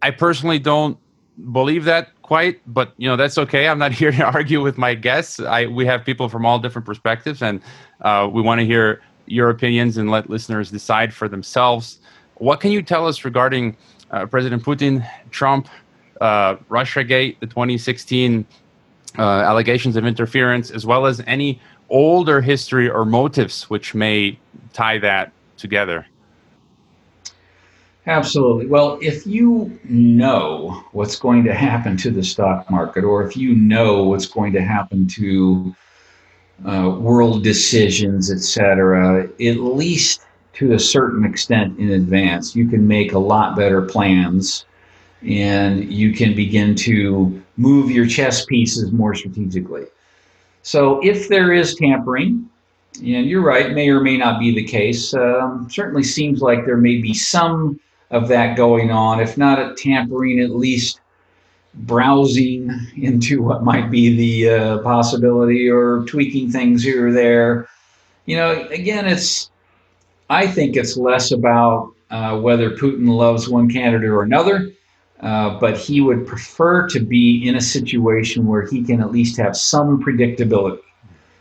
I 0.00 0.10
personally 0.10 0.58
don't 0.58 0.96
believe 1.52 1.84
that 1.84 2.10
quite, 2.26 2.60
but 2.66 2.92
you 2.98 3.08
know 3.08 3.16
that's 3.16 3.38
okay. 3.38 3.68
I'm 3.68 3.78
not 3.78 3.92
here 4.00 4.10
to 4.12 4.24
argue 4.24 4.60
with 4.60 4.76
my 4.76 4.94
guests. 4.94 5.40
I 5.40 5.66
we 5.66 5.86
have 5.86 6.04
people 6.04 6.28
from 6.28 6.44
all 6.44 6.58
different 6.58 6.84
perspectives, 6.84 7.42
and 7.42 7.60
uh, 8.02 8.28
we 8.30 8.42
want 8.42 8.60
to 8.60 8.66
hear 8.66 9.00
your 9.26 9.50
opinions 9.50 9.96
and 9.96 10.10
let 10.10 10.28
listeners 10.28 10.70
decide 10.70 11.14
for 11.14 11.28
themselves. 11.28 11.98
What 12.36 12.60
can 12.60 12.70
you 12.70 12.82
tell 12.82 13.06
us 13.06 13.24
regarding 13.24 13.76
uh, 14.10 14.26
President 14.26 14.62
Putin, 14.62 15.08
Trump, 15.30 15.68
uh, 16.20 16.56
Russiagate, 16.68 17.38
the 17.40 17.46
2016 17.46 18.44
uh, 19.18 19.22
allegations 19.22 19.96
of 19.96 20.04
interference, 20.04 20.70
as 20.70 20.84
well 20.84 21.06
as 21.06 21.22
any 21.26 21.60
older 21.88 22.40
history 22.40 22.90
or 22.90 23.04
motives 23.04 23.70
which 23.70 23.94
may 23.94 24.38
tie 24.72 24.98
that 24.98 25.32
together. 25.56 26.06
Absolutely. 28.06 28.66
Well, 28.66 28.98
if 29.02 29.26
you 29.26 29.78
know 29.82 30.84
what's 30.92 31.18
going 31.18 31.42
to 31.44 31.54
happen 31.54 31.96
to 31.98 32.10
the 32.10 32.22
stock 32.22 32.70
market, 32.70 33.02
or 33.02 33.26
if 33.26 33.36
you 33.36 33.54
know 33.54 34.04
what's 34.04 34.26
going 34.26 34.52
to 34.52 34.62
happen 34.62 35.08
to 35.08 35.74
uh, 36.64 36.96
world 37.00 37.42
decisions, 37.42 38.30
etc., 38.30 39.24
at 39.24 39.56
least 39.56 40.22
to 40.54 40.72
a 40.72 40.78
certain 40.78 41.24
extent 41.24 41.78
in 41.80 41.90
advance, 41.90 42.54
you 42.54 42.68
can 42.68 42.86
make 42.86 43.12
a 43.12 43.18
lot 43.18 43.56
better 43.56 43.82
plans 43.82 44.66
and 45.22 45.92
you 45.92 46.12
can 46.12 46.34
begin 46.34 46.76
to 46.76 47.42
move 47.56 47.90
your 47.90 48.06
chess 48.06 48.44
pieces 48.44 48.92
more 48.92 49.14
strategically. 49.16 49.84
So 50.62 51.00
if 51.02 51.28
there 51.28 51.52
is 51.52 51.74
tampering, 51.74 52.48
and 52.98 53.26
you're 53.26 53.42
right, 53.42 53.72
may 53.72 53.88
or 53.88 54.00
may 54.00 54.16
not 54.16 54.38
be 54.38 54.54
the 54.54 54.64
case, 54.64 55.12
um, 55.14 55.68
certainly 55.70 56.04
seems 56.04 56.40
like 56.40 56.64
there 56.64 56.76
may 56.76 57.00
be 57.00 57.12
some 57.12 57.80
of 58.10 58.28
that 58.28 58.56
going 58.56 58.90
on, 58.90 59.20
if 59.20 59.36
not 59.36 59.58
a 59.58 59.74
tampering, 59.74 60.40
at 60.40 60.50
least 60.50 61.00
browsing 61.74 62.70
into 62.96 63.42
what 63.42 63.62
might 63.62 63.90
be 63.90 64.16
the 64.16 64.50
uh, 64.50 64.78
possibility 64.78 65.68
or 65.68 66.04
tweaking 66.06 66.50
things 66.50 66.82
here 66.82 67.08
or 67.08 67.12
there. 67.12 67.68
You 68.24 68.36
know, 68.36 68.66
again, 68.70 69.06
it's, 69.06 69.50
I 70.30 70.46
think 70.46 70.76
it's 70.76 70.96
less 70.96 71.32
about 71.32 71.92
uh, 72.10 72.38
whether 72.38 72.70
Putin 72.70 73.08
loves 73.08 73.48
one 73.48 73.70
candidate 73.70 74.08
or 74.08 74.22
another 74.22 74.72
uh, 75.20 75.58
but 75.58 75.78
he 75.78 76.00
would 76.00 76.26
prefer 76.26 76.86
to 76.88 77.00
be 77.00 77.48
in 77.48 77.56
a 77.56 77.60
situation 77.60 78.46
where 78.46 78.66
he 78.66 78.82
can 78.84 79.00
at 79.00 79.10
least 79.10 79.36
have 79.38 79.56
some 79.56 80.02
predictability. 80.02 80.80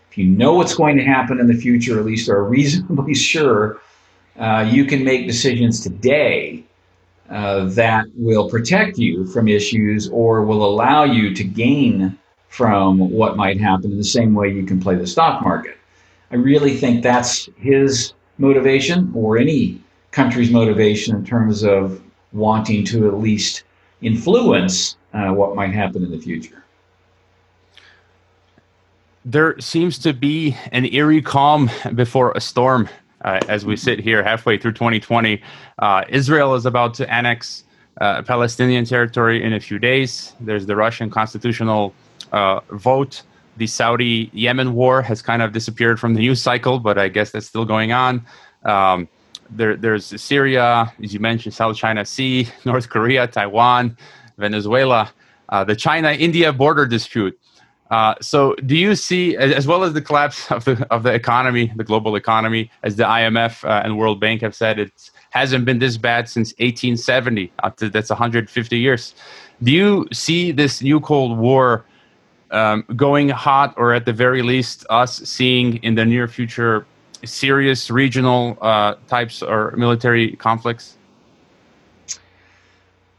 If 0.10 0.18
you 0.18 0.26
know 0.26 0.54
what's 0.54 0.76
going 0.76 0.98
to 0.98 1.04
happen 1.04 1.40
in 1.40 1.48
the 1.48 1.54
future, 1.54 2.00
at 2.00 2.06
least 2.06 2.30
are 2.30 2.44
reasonably 2.44 3.14
sure, 3.16 3.82
uh, 4.38 4.68
you 4.70 4.86
can 4.86 5.04
make 5.04 5.28
decisions 5.28 5.80
today 5.80 6.64
uh, 7.30 7.66
that 7.66 8.06
will 8.16 8.50
protect 8.50 8.98
you 8.98 9.26
from 9.28 9.48
issues 9.48 10.10
or 10.10 10.44
will 10.44 10.66
allow 10.66 11.04
you 11.04 11.34
to 11.34 11.44
gain 11.44 12.18
from 12.50 13.00
what 13.12 13.36
might 13.36 13.60
happen 13.60 13.92
in 13.92 13.98
the 13.98 14.04
same 14.04 14.34
way 14.34 14.50
you 14.50 14.66
can 14.66 14.80
play 14.80 14.96
the 14.96 15.08
stock 15.08 15.42
market. 15.42 15.78
I 16.32 16.36
really 16.36 16.76
think 16.76 17.04
that's 17.04 17.50
his 17.58 18.14
motivation 18.38 19.12
or 19.16 19.38
any 19.38 19.82
country's 20.12 20.52
motivation 20.52 21.16
in 21.16 21.26
terms 21.26 21.64
of 21.64 22.02
wanting 22.32 22.86
to 22.86 23.08
at 23.08 23.16
least 23.16 23.64
influence 24.02 24.98
uh, 25.14 25.30
what 25.32 25.56
might 25.56 25.74
happen 25.74 26.04
in 26.04 26.12
the 26.12 26.18
future. 26.18 26.64
There 29.24 29.60
seems 29.60 29.98
to 30.00 30.14
be 30.14 30.56
an 30.72 30.86
eerie 30.86 31.22
calm 31.22 31.70
before 31.96 32.32
a 32.36 32.42
storm 32.42 32.88
uh, 33.26 33.40
as 33.50 33.66
we 33.66 33.76
sit 33.76 34.00
here 34.00 34.24
halfway 34.24 34.58
through 34.58 34.72
2020. 34.74 35.42
Uh, 35.80 36.04
Israel 36.08 36.54
is 36.56 36.66
about 36.66 36.94
to 36.94 37.14
annex 37.14 37.64
uh, 38.00 38.22
Palestinian 38.22 38.86
territory 38.86 39.44
in 39.44 39.52
a 39.54 39.60
few 39.60 39.80
days. 39.80 40.34
There's 40.40 40.66
the 40.66 40.76
Russian 40.76 41.10
constitutional 41.10 41.94
uh, 42.32 42.62
vote. 42.72 43.24
The 43.58 43.68
Saudi 43.68 44.30
Yemen 44.34 44.74
war 44.74 45.02
has 45.02 45.22
kind 45.22 45.42
of 45.42 45.54
disappeared 45.54 46.00
from 46.00 46.14
the 46.14 46.20
news 46.20 46.42
cycle, 46.42 46.80
but 46.80 46.98
I 46.98 47.08
guess 47.08 47.32
that's 47.32 47.48
still 47.48 47.66
going 47.66 47.92
on. 47.92 48.26
Um, 48.64 49.08
there, 49.50 49.76
there's 49.76 50.22
Syria, 50.22 50.94
as 51.02 51.14
you 51.14 51.20
mentioned, 51.20 51.54
South 51.54 51.78
China 51.78 52.06
Sea, 52.06 52.48
North 52.66 52.90
Korea, 52.90 53.28
Taiwan, 53.28 53.98
Venezuela, 54.38 55.12
uh, 55.50 55.64
the 55.64 55.76
China-India 55.76 56.52
border 56.52 56.86
dispute. 56.86 57.40
Uh, 57.92 58.16
so, 58.20 58.56
do 58.66 58.76
you 58.76 58.96
see, 58.96 59.38
as 59.38 59.68
well 59.68 59.84
as 59.84 59.94
the 59.94 60.02
collapse 60.02 60.52
of 60.52 60.66
the 60.66 60.88
of 60.90 61.04
the 61.04 61.14
economy, 61.14 61.72
the 61.76 61.84
global 61.84 62.16
economy, 62.16 62.72
as 62.84 62.96
the 62.96 63.04
IMF 63.04 63.64
uh, 63.64 63.82
and 63.84 63.98
World 63.98 64.20
Bank 64.20 64.42
have 64.42 64.56
said, 64.56 64.80
it 64.80 64.92
hasn't 65.30 65.66
been 65.66 65.80
this 65.80 65.98
bad 65.98 66.28
since 66.28 66.50
1870. 66.54 67.52
To, 67.78 67.90
that's 67.90 68.10
150 68.10 68.78
years. 68.78 69.14
Do 69.62 69.72
you 69.72 70.08
see 70.12 70.52
this 70.52 70.82
new 70.82 71.00
Cold 71.00 71.38
War 71.38 71.86
um, 72.52 72.86
going 72.96 73.30
hot, 73.30 73.76
or 73.78 73.94
at 73.94 74.06
the 74.06 74.14
very 74.14 74.42
least, 74.42 74.86
us 74.90 75.18
seeing 75.18 75.78
in 75.84 75.96
the 75.96 76.06
near 76.06 76.28
future 76.28 76.88
serious 77.24 77.92
regional 77.92 78.58
uh, 78.62 78.96
types 79.08 79.44
or 79.44 79.72
military 79.78 80.36
conflicts? 80.38 80.98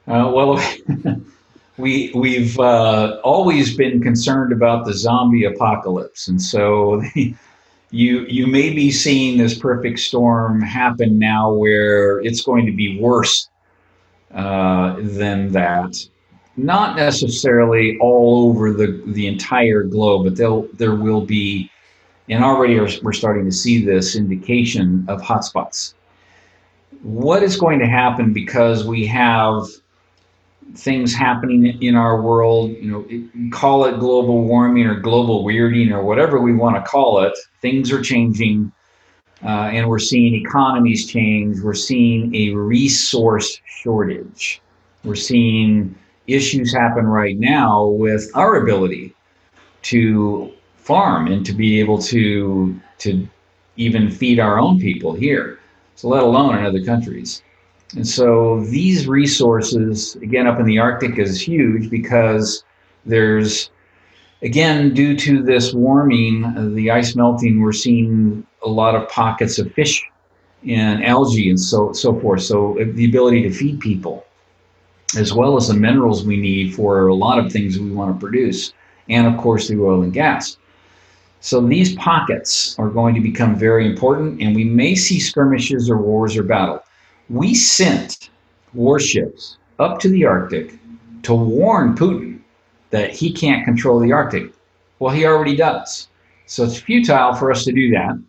Uh, 0.09 0.31
well, 0.33 0.63
we 1.79 2.11
we've 2.15 2.59
uh, 2.59 3.21
always 3.23 3.77
been 3.77 4.03
concerned 4.03 4.53
about 4.53 4.87
the 4.87 4.95
zombie 4.95 5.45
apocalypse, 5.45 6.29
and 6.29 6.41
so 6.41 7.03
you 7.91 8.27
you 8.27 8.47
may 8.47 8.71
be 8.71 8.91
seeing 8.91 9.39
this 9.39 9.59
perfect 9.59 9.99
storm 9.99 10.63
happen 10.63 11.19
now, 11.19 11.53
where 11.53 12.21
it's 12.21 12.43
going 12.43 12.67
to 12.67 12.73
be 12.73 12.99
worse 13.01 13.49
uh, 14.35 14.97
than 14.99 15.53
that. 15.53 15.97
Not 16.57 16.97
necessarily 16.97 17.99
all 18.01 18.49
over 18.49 18.73
the 18.73 19.03
the 19.07 19.27
entire 19.27 19.83
globe, 19.83 20.25
but 20.25 20.37
there 20.37 20.63
there 20.75 20.95
will 20.95 21.21
be 21.21 21.71
and 22.29 22.43
already 22.43 22.79
we're 23.03 23.13
starting 23.13 23.45
to 23.45 23.53
see 23.53 23.85
this 23.85 24.17
indication 24.17 25.05
of 25.09 25.21
hotspots. 25.23 25.95
What 27.03 27.43
is 27.43 27.57
going 27.57 27.79
to 27.79 27.87
happen 27.87 28.33
because 28.33 28.85
we 28.85 29.07
have 29.07 29.67
things 30.75 31.15
happening 31.15 31.81
in 31.83 31.95
our 31.95 32.21
world, 32.21 32.71
you 32.71 32.91
know, 32.91 33.51
call 33.51 33.85
it 33.85 33.99
global 33.99 34.45
warming 34.45 34.87
or 34.87 34.99
global 35.01 35.45
weirding 35.45 35.91
or 35.91 36.03
whatever 36.03 36.41
we 36.41 36.55
want 36.55 36.77
to 36.77 36.83
call 36.83 37.23
it, 37.23 37.37
things 37.61 37.93
are 37.93 38.03
changing. 38.03 38.73
Uh, 39.45 39.69
and 39.73 39.89
we're 39.89 39.99
seeing 39.99 40.35
economies 40.35 41.07
change. 41.07 41.61
We're 41.61 41.75
seeing 41.75 42.35
a 42.35 42.51
resource 42.51 43.61
shortage. 43.67 44.61
We're 45.05 45.15
seeing 45.15 45.95
issues 46.27 46.75
happen 46.75 47.07
right 47.07 47.39
now 47.39 47.87
with 47.87 48.31
our 48.35 48.57
ability 48.57 49.15
to 49.83 50.53
farm 50.77 51.27
and 51.29 51.45
to 51.47 51.53
be 51.53 51.79
able 51.81 51.99
to 51.99 52.81
to 52.99 53.29
even 53.77 54.11
feed 54.11 54.41
our 54.41 54.59
own 54.59 54.81
people 54.81 55.13
here. 55.13 55.61
so 55.97 56.09
let 56.09 56.23
alone 56.23 56.57
in 56.59 56.65
other 56.65 56.83
countries. 56.83 57.43
And 57.95 58.07
so 58.07 58.61
these 58.65 59.07
resources, 59.07 60.17
again, 60.17 60.47
up 60.47 60.59
in 60.59 60.67
the 60.67 60.79
Arctic 60.79 61.19
is 61.19 61.41
huge 61.41 61.89
because 61.89 62.65
there's, 63.05 63.71
again, 64.43 64.93
due 64.93 65.17
to 65.17 65.43
this 65.43 65.73
warming, 65.73 66.75
the 66.75 66.91
ice 66.91 67.15
melting, 67.15 67.61
we're 67.61 67.73
seeing 67.73 68.45
a 68.65 68.69
lot 68.69 68.97
of 68.97 69.09
pockets 69.09 69.59
of 69.59 69.73
fish 69.73 70.05
and 70.67 71.05
algae 71.05 71.49
and 71.49 71.61
so, 71.61 71.93
so 71.93 72.19
forth. 72.21 72.43
So 72.43 72.81
uh, 72.81 72.85
the 72.95 73.05
ability 73.05 73.43
to 73.43 73.53
feed 73.53 73.79
people, 73.79 74.27
as 75.17 75.33
well 75.33 75.57
as 75.57 75.69
the 75.69 75.75
minerals 75.75 76.25
we 76.25 76.37
need 76.37 76.75
for 76.75 77.07
a 77.07 77.15
lot 77.15 77.39
of 77.39 77.53
things 77.53 77.79
we 77.79 77.93
want 77.93 78.15
to 78.15 78.21
produce, 78.21 78.73
and 79.09 79.27
of 79.29 79.41
course 79.41 79.69
the 79.69 79.81
oil 79.81 80.03
and 80.03 80.13
gas. 80.13 80.59
So 81.41 81.61
these 81.61 81.95
pockets 81.95 82.77
are 82.79 82.91
going 82.91 83.15
to 83.15 83.21
become 83.21 83.55
very 83.55 83.87
important, 83.87 84.43
and 84.43 84.57
we 84.57 84.65
may 84.65 84.97
see 84.97 85.21
skirmishes 85.21 85.89
or 85.89 85.99
wars 85.99 86.37
or 86.37 86.43
battle. 86.43 86.83
We 87.29 87.55
sent 87.55 88.31
warships 88.75 89.59
up 89.79 89.99
to 90.01 90.09
the 90.09 90.25
Arctic 90.25 90.79
to 91.23 91.35
warn 91.35 91.97
Putin 91.97 92.41
that 92.91 93.11
he 93.11 93.33
can't 93.33 93.65
control 93.65 93.99
the 93.99 94.13
Arctic. 94.13 94.53
Well, 94.99 95.13
he 95.13 95.27
already 95.27 95.57
does. 95.57 96.09
So 96.47 96.65
it's 96.65 96.79
futile 96.79 97.35
for 97.35 97.51
us 97.51 97.65
to 97.65 97.73
do 97.73 97.91
that. 97.91 98.23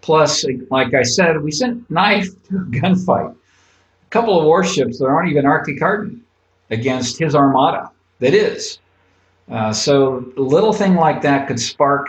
Plus, 0.00 0.44
like 0.70 0.94
I 0.94 1.02
said, 1.02 1.42
we 1.42 1.50
sent 1.50 1.90
knife 1.90 2.28
to 2.48 2.56
a 2.56 2.60
gunfight. 2.80 3.32
A 3.32 4.10
couple 4.10 4.38
of 4.38 4.46
warships 4.46 4.98
that 4.98 5.06
aren't 5.06 5.30
even 5.30 5.46
Arctic 5.46 5.80
hardened 5.80 6.22
against 6.70 7.18
his 7.18 7.34
armada 7.34 7.90
that 8.20 8.34
is. 8.34 8.78
Uh, 9.50 9.72
so 9.72 10.24
a 10.36 10.40
little 10.40 10.72
thing 10.72 10.94
like 10.94 11.22
that 11.22 11.48
could 11.48 11.58
spark 11.58 12.08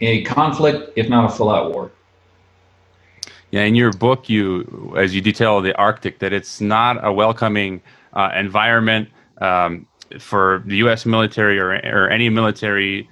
a 0.00 0.22
conflict, 0.24 0.92
if 0.96 1.08
not 1.08 1.30
a 1.30 1.34
full-out 1.34 1.72
war. 1.72 1.90
Yeah, 3.52 3.64
in 3.64 3.74
your 3.74 3.92
book, 3.92 4.30
you, 4.30 4.94
as 4.96 5.14
you 5.14 5.20
detail 5.20 5.60
the 5.60 5.76
Arctic, 5.76 6.20
that 6.20 6.32
it's 6.32 6.62
not 6.62 7.04
a 7.04 7.12
welcoming 7.12 7.82
uh, 8.14 8.30
environment 8.34 9.10
um, 9.42 9.86
for 10.18 10.62
the 10.64 10.76
U.S. 10.78 11.04
military 11.04 11.58
or, 11.58 11.72
or 11.72 12.08
any 12.08 12.30
military 12.30 13.10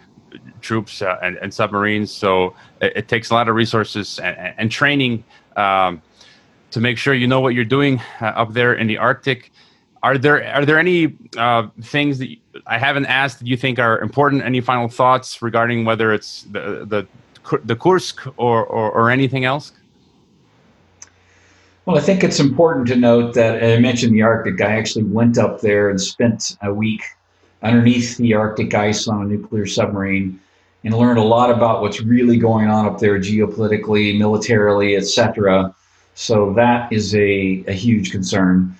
troops 0.62 1.02
uh, 1.02 1.18
and, 1.22 1.36
and, 1.38 1.52
submarines. 1.52 2.10
So 2.10 2.54
it, 2.80 2.92
it, 2.96 3.08
takes 3.08 3.28
a 3.30 3.34
lot 3.34 3.50
of 3.50 3.54
resources 3.54 4.18
and, 4.18 4.54
and 4.56 4.70
training 4.70 5.24
um, 5.56 6.00
to 6.70 6.80
make 6.80 6.96
sure 6.96 7.12
you 7.12 7.26
know 7.26 7.40
what 7.40 7.52
you're 7.52 7.64
doing 7.64 8.00
uh, 8.22 8.26
up 8.26 8.54
there 8.54 8.72
in 8.72 8.86
the 8.86 8.96
Arctic. 8.96 9.52
Are 10.02 10.16
there 10.16 10.42
are 10.54 10.64
there 10.64 10.78
any 10.78 11.18
uh, 11.36 11.66
things 11.82 12.18
that 12.18 12.34
I 12.66 12.78
haven't 12.78 13.06
asked 13.06 13.40
that 13.40 13.46
you 13.46 13.58
think 13.58 13.78
are 13.78 14.00
important? 14.00 14.42
Any 14.42 14.62
final 14.62 14.88
thoughts 14.88 15.42
regarding 15.42 15.84
whether 15.84 16.14
it's 16.14 16.44
the 16.44 16.86
the 16.86 17.06
the 17.64 17.76
Kursk 17.76 18.26
or, 18.38 18.64
or, 18.64 18.90
or 18.90 19.10
anything 19.10 19.44
else? 19.44 19.72
Well, 21.86 21.96
I 21.96 22.00
think 22.00 22.22
it's 22.22 22.40
important 22.40 22.86
to 22.88 22.96
note 22.96 23.34
that 23.34 23.64
I 23.64 23.78
mentioned 23.78 24.12
the 24.12 24.22
Arctic. 24.22 24.60
I 24.60 24.76
actually 24.76 25.04
went 25.04 25.38
up 25.38 25.60
there 25.60 25.88
and 25.88 26.00
spent 26.00 26.56
a 26.62 26.72
week 26.72 27.02
underneath 27.62 28.16
the 28.18 28.34
Arctic 28.34 28.74
ice 28.74 29.08
on 29.08 29.22
a 29.22 29.24
nuclear 29.24 29.66
submarine 29.66 30.38
and 30.84 30.94
learned 30.94 31.18
a 31.18 31.22
lot 31.22 31.50
about 31.50 31.80
what's 31.80 32.00
really 32.02 32.36
going 32.36 32.68
on 32.68 32.86
up 32.86 32.98
there 32.98 33.18
geopolitically, 33.18 34.16
militarily, 34.16 34.96
etc. 34.96 35.74
So 36.14 36.52
that 36.54 36.92
is 36.92 37.14
a, 37.14 37.64
a 37.66 37.72
huge 37.72 38.10
concern. 38.10 38.76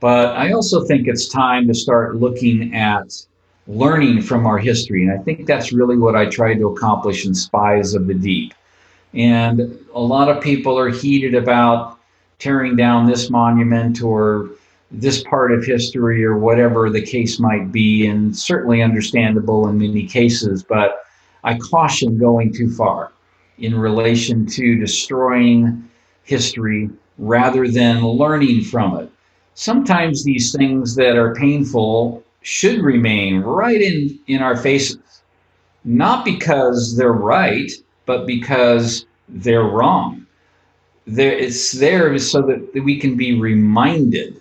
But 0.00 0.36
I 0.36 0.52
also 0.52 0.84
think 0.84 1.06
it's 1.06 1.28
time 1.28 1.68
to 1.68 1.74
start 1.74 2.16
looking 2.16 2.74
at 2.74 3.24
learning 3.68 4.22
from 4.22 4.46
our 4.46 4.58
history. 4.58 5.06
And 5.06 5.12
I 5.12 5.22
think 5.22 5.46
that's 5.46 5.72
really 5.72 5.96
what 5.96 6.16
I 6.16 6.26
tried 6.26 6.54
to 6.54 6.66
accomplish 6.66 7.24
in 7.24 7.34
Spies 7.34 7.94
of 7.94 8.08
the 8.08 8.14
Deep. 8.14 8.52
And 9.14 9.78
a 9.94 10.00
lot 10.00 10.28
of 10.28 10.42
people 10.42 10.76
are 10.76 10.88
heated 10.88 11.36
about 11.36 11.98
tearing 12.42 12.74
down 12.74 13.06
this 13.06 13.30
monument 13.30 14.02
or 14.02 14.50
this 14.90 15.22
part 15.22 15.52
of 15.52 15.64
history 15.64 16.24
or 16.24 16.36
whatever 16.36 16.90
the 16.90 17.00
case 17.00 17.38
might 17.38 17.70
be, 17.70 18.04
and 18.04 18.36
certainly 18.36 18.82
understandable 18.82 19.68
in 19.68 19.78
many 19.78 20.04
cases, 20.04 20.64
but 20.64 21.04
I 21.44 21.56
caution 21.56 22.18
going 22.18 22.52
too 22.52 22.68
far 22.68 23.12
in 23.58 23.78
relation 23.78 24.44
to 24.46 24.74
destroying 24.74 25.88
history 26.24 26.90
rather 27.16 27.68
than 27.68 28.04
learning 28.04 28.64
from 28.64 28.98
it. 28.98 29.08
Sometimes 29.54 30.24
these 30.24 30.52
things 30.52 30.96
that 30.96 31.16
are 31.16 31.36
painful 31.36 32.24
should 32.42 32.80
remain 32.80 33.40
right 33.40 33.80
in, 33.80 34.18
in 34.26 34.42
our 34.42 34.56
faces, 34.56 35.22
not 35.84 36.24
because 36.24 36.96
they're 36.96 37.12
right, 37.12 37.70
but 38.04 38.26
because 38.26 39.06
they're 39.28 39.62
wrong 39.62 40.26
there 41.06 41.32
it's 41.32 41.72
there 41.72 42.16
so 42.18 42.42
that 42.42 42.82
we 42.84 42.98
can 42.98 43.16
be 43.16 43.38
reminded 43.38 44.40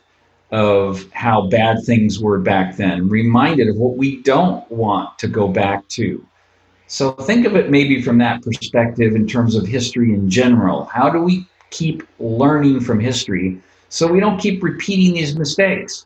of 0.52 1.10
how 1.14 1.48
bad 1.48 1.78
things 1.86 2.20
were 2.20 2.38
back 2.38 2.76
then, 2.76 3.08
reminded 3.08 3.70
of 3.70 3.78
what 3.78 3.96
we 3.96 4.22
don't 4.22 4.70
want 4.70 5.18
to 5.20 5.28
go 5.28 5.48
back 5.48 5.88
to. 5.88 6.26
So 6.88 7.14
think 7.14 7.46
of 7.46 7.56
it 7.56 7.70
maybe 7.70 8.02
from 8.02 8.18
that 8.18 8.44
perspective 8.44 9.16
in 9.16 9.26
terms 9.26 9.56
of 9.56 9.66
history 9.66 10.14
in 10.14 10.30
general. 10.30 10.86
How 10.86 11.10
do 11.10 11.22
we 11.22 11.48
keep 11.70 12.04
learning 12.20 12.82
from 12.82 13.00
history 13.00 13.62
so 13.88 14.12
we 14.12 14.20
don't 14.20 14.38
keep 14.40 14.62
repeating 14.62 15.14
these 15.14 15.38
mistakes? 15.38 16.06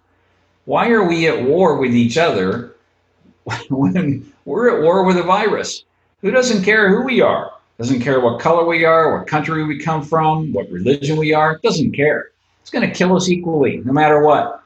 Why 0.66 0.90
are 0.90 1.08
we 1.08 1.28
at 1.28 1.44
war 1.44 1.78
with 1.78 1.96
each 1.96 2.18
other 2.18 2.76
when 3.70 4.32
we're 4.46 4.78
at 4.78 4.84
war 4.84 5.04
with 5.06 5.18
a 5.18 5.24
virus? 5.24 5.84
Who 6.22 6.30
doesn't 6.30 6.64
care 6.64 6.90
who 6.90 7.04
we 7.04 7.20
are? 7.20 7.52
Doesn't 7.78 8.02
care 8.02 8.22
what 8.22 8.40
color 8.40 8.66
we 8.66 8.86
are, 8.86 9.18
what 9.18 9.28
country 9.28 9.66
we 9.66 9.80
come 9.80 10.02
from, 10.02 10.54
what 10.54 10.70
religion 10.72 11.18
we 11.18 11.34
are. 11.34 11.58
Doesn't 11.58 11.92
care. 11.92 12.32
It's 12.62 12.70
going 12.70 12.88
to 12.88 12.94
kill 12.94 13.16
us 13.16 13.30
equally, 13.30 13.78
no 13.84 13.92
matter 13.92 14.22
what. 14.22 14.64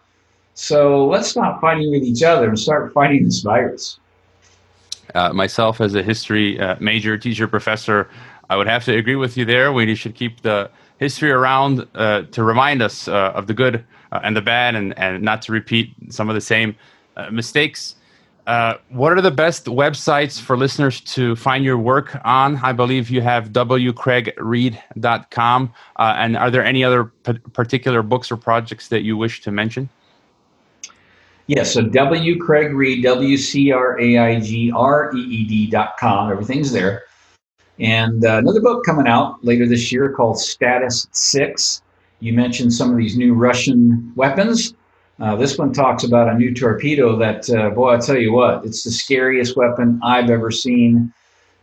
So 0.54 1.08
let's 1.08 1.30
stop 1.30 1.60
fighting 1.60 1.89
with 1.89 2.04
each 2.04 2.22
other 2.22 2.50
and 2.50 2.60
start 2.60 2.93
fighting 2.93 3.26
this 3.26 3.39
virus. 3.39 4.00
Uh, 5.15 5.34
myself, 5.34 5.82
as 5.82 5.95
a 5.95 6.04
history 6.04 6.60
uh, 6.60 6.76
major, 6.80 7.17
teacher, 7.17 7.48
professor, 7.48 8.10
I 8.50 8.58
would 8.58 8.67
have 8.67 8.86
to 8.86 8.95
agree 8.95 9.15
with 9.15 9.38
you 9.38 9.45
there. 9.45 9.74
We 9.74 9.95
should 9.95 10.15
keep 10.15 10.41
the 10.41 10.69
history 11.00 11.32
around 11.32 11.88
uh, 11.95 12.24
to 12.32 12.43
remind 12.43 12.82
us 12.82 13.08
uh, 13.08 13.32
of 13.34 13.48
the 13.48 13.54
good 13.54 13.84
uh, 14.12 14.19
and 14.24 14.36
the 14.36 14.41
bad 14.41 14.76
and, 14.76 14.98
and 15.00 15.24
not 15.24 15.41
to 15.43 15.52
repeat 15.52 15.93
some 16.10 16.30
of 16.30 16.36
the 16.36 16.41
same 16.41 16.76
uh, 17.17 17.30
mistakes. 17.32 17.95
Uh, 18.50 18.78
what 18.90 19.12
are 19.12 19.22
the 19.22 19.30
best 19.30 19.66
websites 19.66 20.42
for 20.42 20.58
listeners 20.58 21.02
to 21.02 21.36
find 21.36 21.64
your 21.64 21.78
work 21.78 22.20
on? 22.26 22.58
I 22.64 22.72
believe 22.72 23.12
you 23.12 23.22
have 23.22 23.50
wcraigreed.com. 23.50 25.74
Uh, 25.98 26.14
and 26.18 26.36
are 26.36 26.50
there 26.50 26.66
any 26.66 26.84
other 26.84 27.04
particular 27.04 28.02
books 28.02 28.32
or 28.32 28.38
projects 28.38 28.88
that 28.88 29.04
you 29.04 29.16
wish 29.16 29.42
to 29.42 29.52
mention? 29.52 29.88
Yes, 31.46 31.72
so 31.72 31.84
W. 31.84 32.40
Craig 32.40 32.74
Reed, 32.74 33.04
W 33.04 33.38
C 33.38 33.72
R 33.72 34.02
A 34.02 34.18
I 34.18 34.40
G 34.40 34.72
R 34.76 35.16
E 35.16 35.20
E 35.20 35.46
D.com. 35.46 36.32
Everything's 36.32 36.72
there. 36.72 37.04
And 37.78 38.26
uh, 38.26 38.40
another 38.40 38.62
book 38.62 38.84
coming 38.84 39.08
out 39.08 39.46
later 39.46 39.68
this 39.68 39.92
year 39.92 40.12
called 40.12 40.40
Status 40.40 41.08
6. 41.12 41.84
You 42.20 42.34
mentioned 42.34 42.74
some 42.74 42.90
of 42.90 42.98
these 42.98 43.16
new 43.16 43.36
Russian 43.36 44.12
weapons. 44.16 44.74
Uh, 45.19 45.36
this 45.36 45.58
one 45.58 45.73
talks 45.73 46.03
about 46.03 46.29
a 46.29 46.34
new 46.34 46.53
torpedo 46.53 47.15
that, 47.17 47.49
uh, 47.49 47.69
boy, 47.71 47.91
I'll 47.91 48.01
tell 48.01 48.17
you 48.17 48.32
what, 48.32 48.65
it's 48.65 48.84
the 48.84 48.91
scariest 48.91 49.58
weapon 49.58 49.99
I've 50.03 50.29
ever 50.29 50.49
seen. 50.49 51.13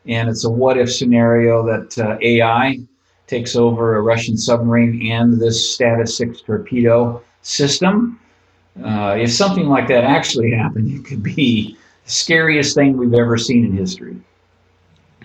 And 0.06 0.28
it's 0.28 0.44
a 0.44 0.50
what 0.50 0.76
if 0.76 0.92
scenario 0.92 1.64
that 1.66 1.98
uh, 1.98 2.18
AI 2.20 2.78
takes 3.26 3.56
over 3.56 3.96
a 3.96 4.02
Russian 4.02 4.36
submarine 4.36 5.10
and 5.10 5.40
this 5.40 5.74
Status 5.74 6.16
6 6.18 6.42
torpedo 6.42 7.22
system. 7.42 8.20
Uh, 8.84 9.16
if 9.18 9.32
something 9.32 9.68
like 9.68 9.88
that 9.88 10.04
actually 10.04 10.52
happened, 10.52 10.92
it 10.92 11.04
could 11.04 11.22
be 11.22 11.76
the 12.04 12.10
scariest 12.10 12.74
thing 12.74 12.96
we've 12.96 13.14
ever 13.14 13.38
seen 13.38 13.64
in 13.64 13.72
history. 13.72 14.16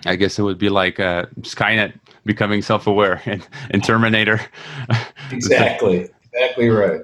I 0.06 0.16
guess 0.16 0.38
it 0.38 0.42
would 0.42 0.58
be 0.58 0.68
like 0.68 0.98
uh, 0.98 1.26
Skynet 1.42 1.92
becoming 2.24 2.62
self 2.62 2.86
aware 2.86 3.22
and, 3.26 3.46
in 3.70 3.82
Terminator. 3.82 4.40
exactly. 5.30 6.08
exactly 6.32 6.70
right. 6.70 7.02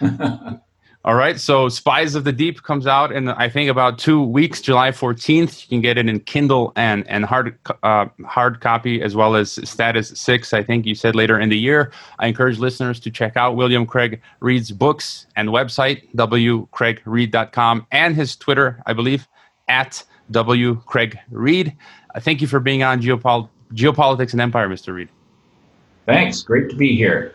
All 1.04 1.14
right, 1.14 1.38
so 1.40 1.68
Spies 1.68 2.14
of 2.16 2.24
the 2.24 2.32
Deep 2.32 2.64
comes 2.64 2.86
out 2.86 3.12
in 3.12 3.28
I 3.28 3.48
think 3.48 3.70
about 3.70 3.98
two 3.98 4.22
weeks, 4.22 4.60
July 4.60 4.92
fourteenth. 4.92 5.62
You 5.62 5.68
can 5.68 5.80
get 5.80 5.96
it 5.96 6.08
in 6.08 6.20
Kindle 6.20 6.72
and 6.76 7.08
and 7.08 7.24
hard 7.24 7.56
uh, 7.82 8.06
hard 8.26 8.60
copy 8.60 9.00
as 9.00 9.14
well 9.16 9.36
as 9.36 9.52
Status 9.66 10.08
Six. 10.08 10.52
I 10.52 10.62
think 10.62 10.86
you 10.86 10.94
said 10.94 11.14
later 11.14 11.38
in 11.38 11.48
the 11.48 11.58
year. 11.58 11.92
I 12.18 12.26
encourage 12.26 12.58
listeners 12.58 12.98
to 13.00 13.10
check 13.10 13.36
out 13.36 13.56
William 13.56 13.86
Craig 13.86 14.20
Reed's 14.40 14.72
books 14.72 15.26
and 15.36 15.48
website 15.48 16.02
wcraigreed.com 16.14 17.86
and 17.92 18.14
his 18.14 18.36
Twitter, 18.36 18.82
I 18.84 18.92
believe, 18.92 19.26
at 19.68 20.04
W 20.32 20.82
Craig 20.84 21.18
Reed. 21.30 21.74
Uh, 22.14 22.20
thank 22.20 22.42
you 22.42 22.48
for 22.48 22.60
being 22.60 22.82
on 22.82 23.00
Geopol- 23.00 23.48
Geopolitics 23.72 24.32
and 24.32 24.40
Empire, 24.40 24.68
Mr. 24.68 24.92
Reed. 24.92 25.08
Thanks. 26.06 26.42
Great 26.42 26.68
to 26.70 26.76
be 26.76 26.96
here. 26.96 27.34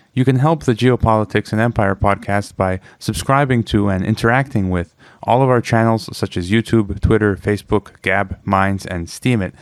You 0.13 0.25
can 0.25 0.39
help 0.39 0.63
the 0.65 0.73
Geopolitics 0.73 1.53
and 1.53 1.61
Empire 1.61 1.95
podcast 1.95 2.57
by 2.57 2.81
subscribing 2.99 3.63
to 3.63 3.87
and 3.87 4.05
interacting 4.05 4.69
with 4.69 4.93
all 5.23 5.41
of 5.41 5.47
our 5.47 5.61
channels 5.61 6.09
such 6.15 6.35
as 6.35 6.51
YouTube, 6.51 6.99
Twitter, 6.99 7.37
Facebook, 7.37 8.01
Gab, 8.01 8.37
Minds, 8.43 8.85
and 8.85 9.07
Steemit. 9.07 9.53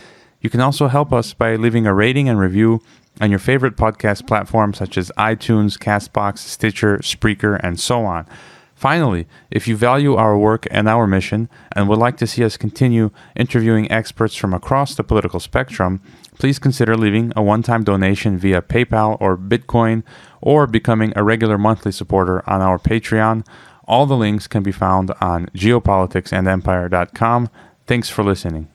You 0.41 0.49
can 0.49 0.59
also 0.59 0.87
help 0.87 1.13
us 1.13 1.35
by 1.35 1.55
leaving 1.55 1.85
a 1.85 1.93
rating 1.93 2.27
and 2.27 2.39
review 2.39 2.81
on 3.21 3.29
your 3.29 3.37
favorite 3.37 3.75
podcast 3.75 4.25
platforms 4.25 4.79
such 4.79 4.97
as 4.97 5.11
iTunes, 5.19 5.77
Castbox, 5.77 6.39
Stitcher, 6.39 6.97
Spreaker, 6.97 7.59
and 7.61 7.79
so 7.79 8.03
on. 8.03 8.25
Finally, 8.73 9.27
if 9.51 9.67
you 9.67 9.75
value 9.75 10.15
our 10.15 10.35
work 10.35 10.65
and 10.71 10.89
our 10.89 11.05
mission 11.05 11.47
and 11.73 11.87
would 11.87 11.99
like 11.99 12.17
to 12.17 12.25
see 12.25 12.43
us 12.43 12.57
continue 12.57 13.11
interviewing 13.35 13.91
experts 13.91 14.33
from 14.33 14.53
across 14.53 14.95
the 14.95 15.03
political 15.03 15.39
spectrum, 15.39 16.01
please 16.39 16.57
consider 16.57 16.97
leaving 16.97 17.31
a 17.35 17.43
one 17.43 17.61
time 17.61 17.83
donation 17.83 18.39
via 18.39 18.63
PayPal 18.63 19.17
or 19.19 19.37
Bitcoin 19.37 20.01
or 20.41 20.65
becoming 20.65 21.13
a 21.15 21.23
regular 21.23 21.59
monthly 21.59 21.91
supporter 21.91 22.41
on 22.49 22.61
our 22.61 22.79
Patreon. 22.79 23.45
All 23.83 24.07
the 24.07 24.17
links 24.17 24.47
can 24.47 24.63
be 24.63 24.71
found 24.71 25.11
on 25.21 25.45
geopoliticsandempire.com. 25.47 27.49
Thanks 27.85 28.09
for 28.09 28.23
listening. 28.23 28.69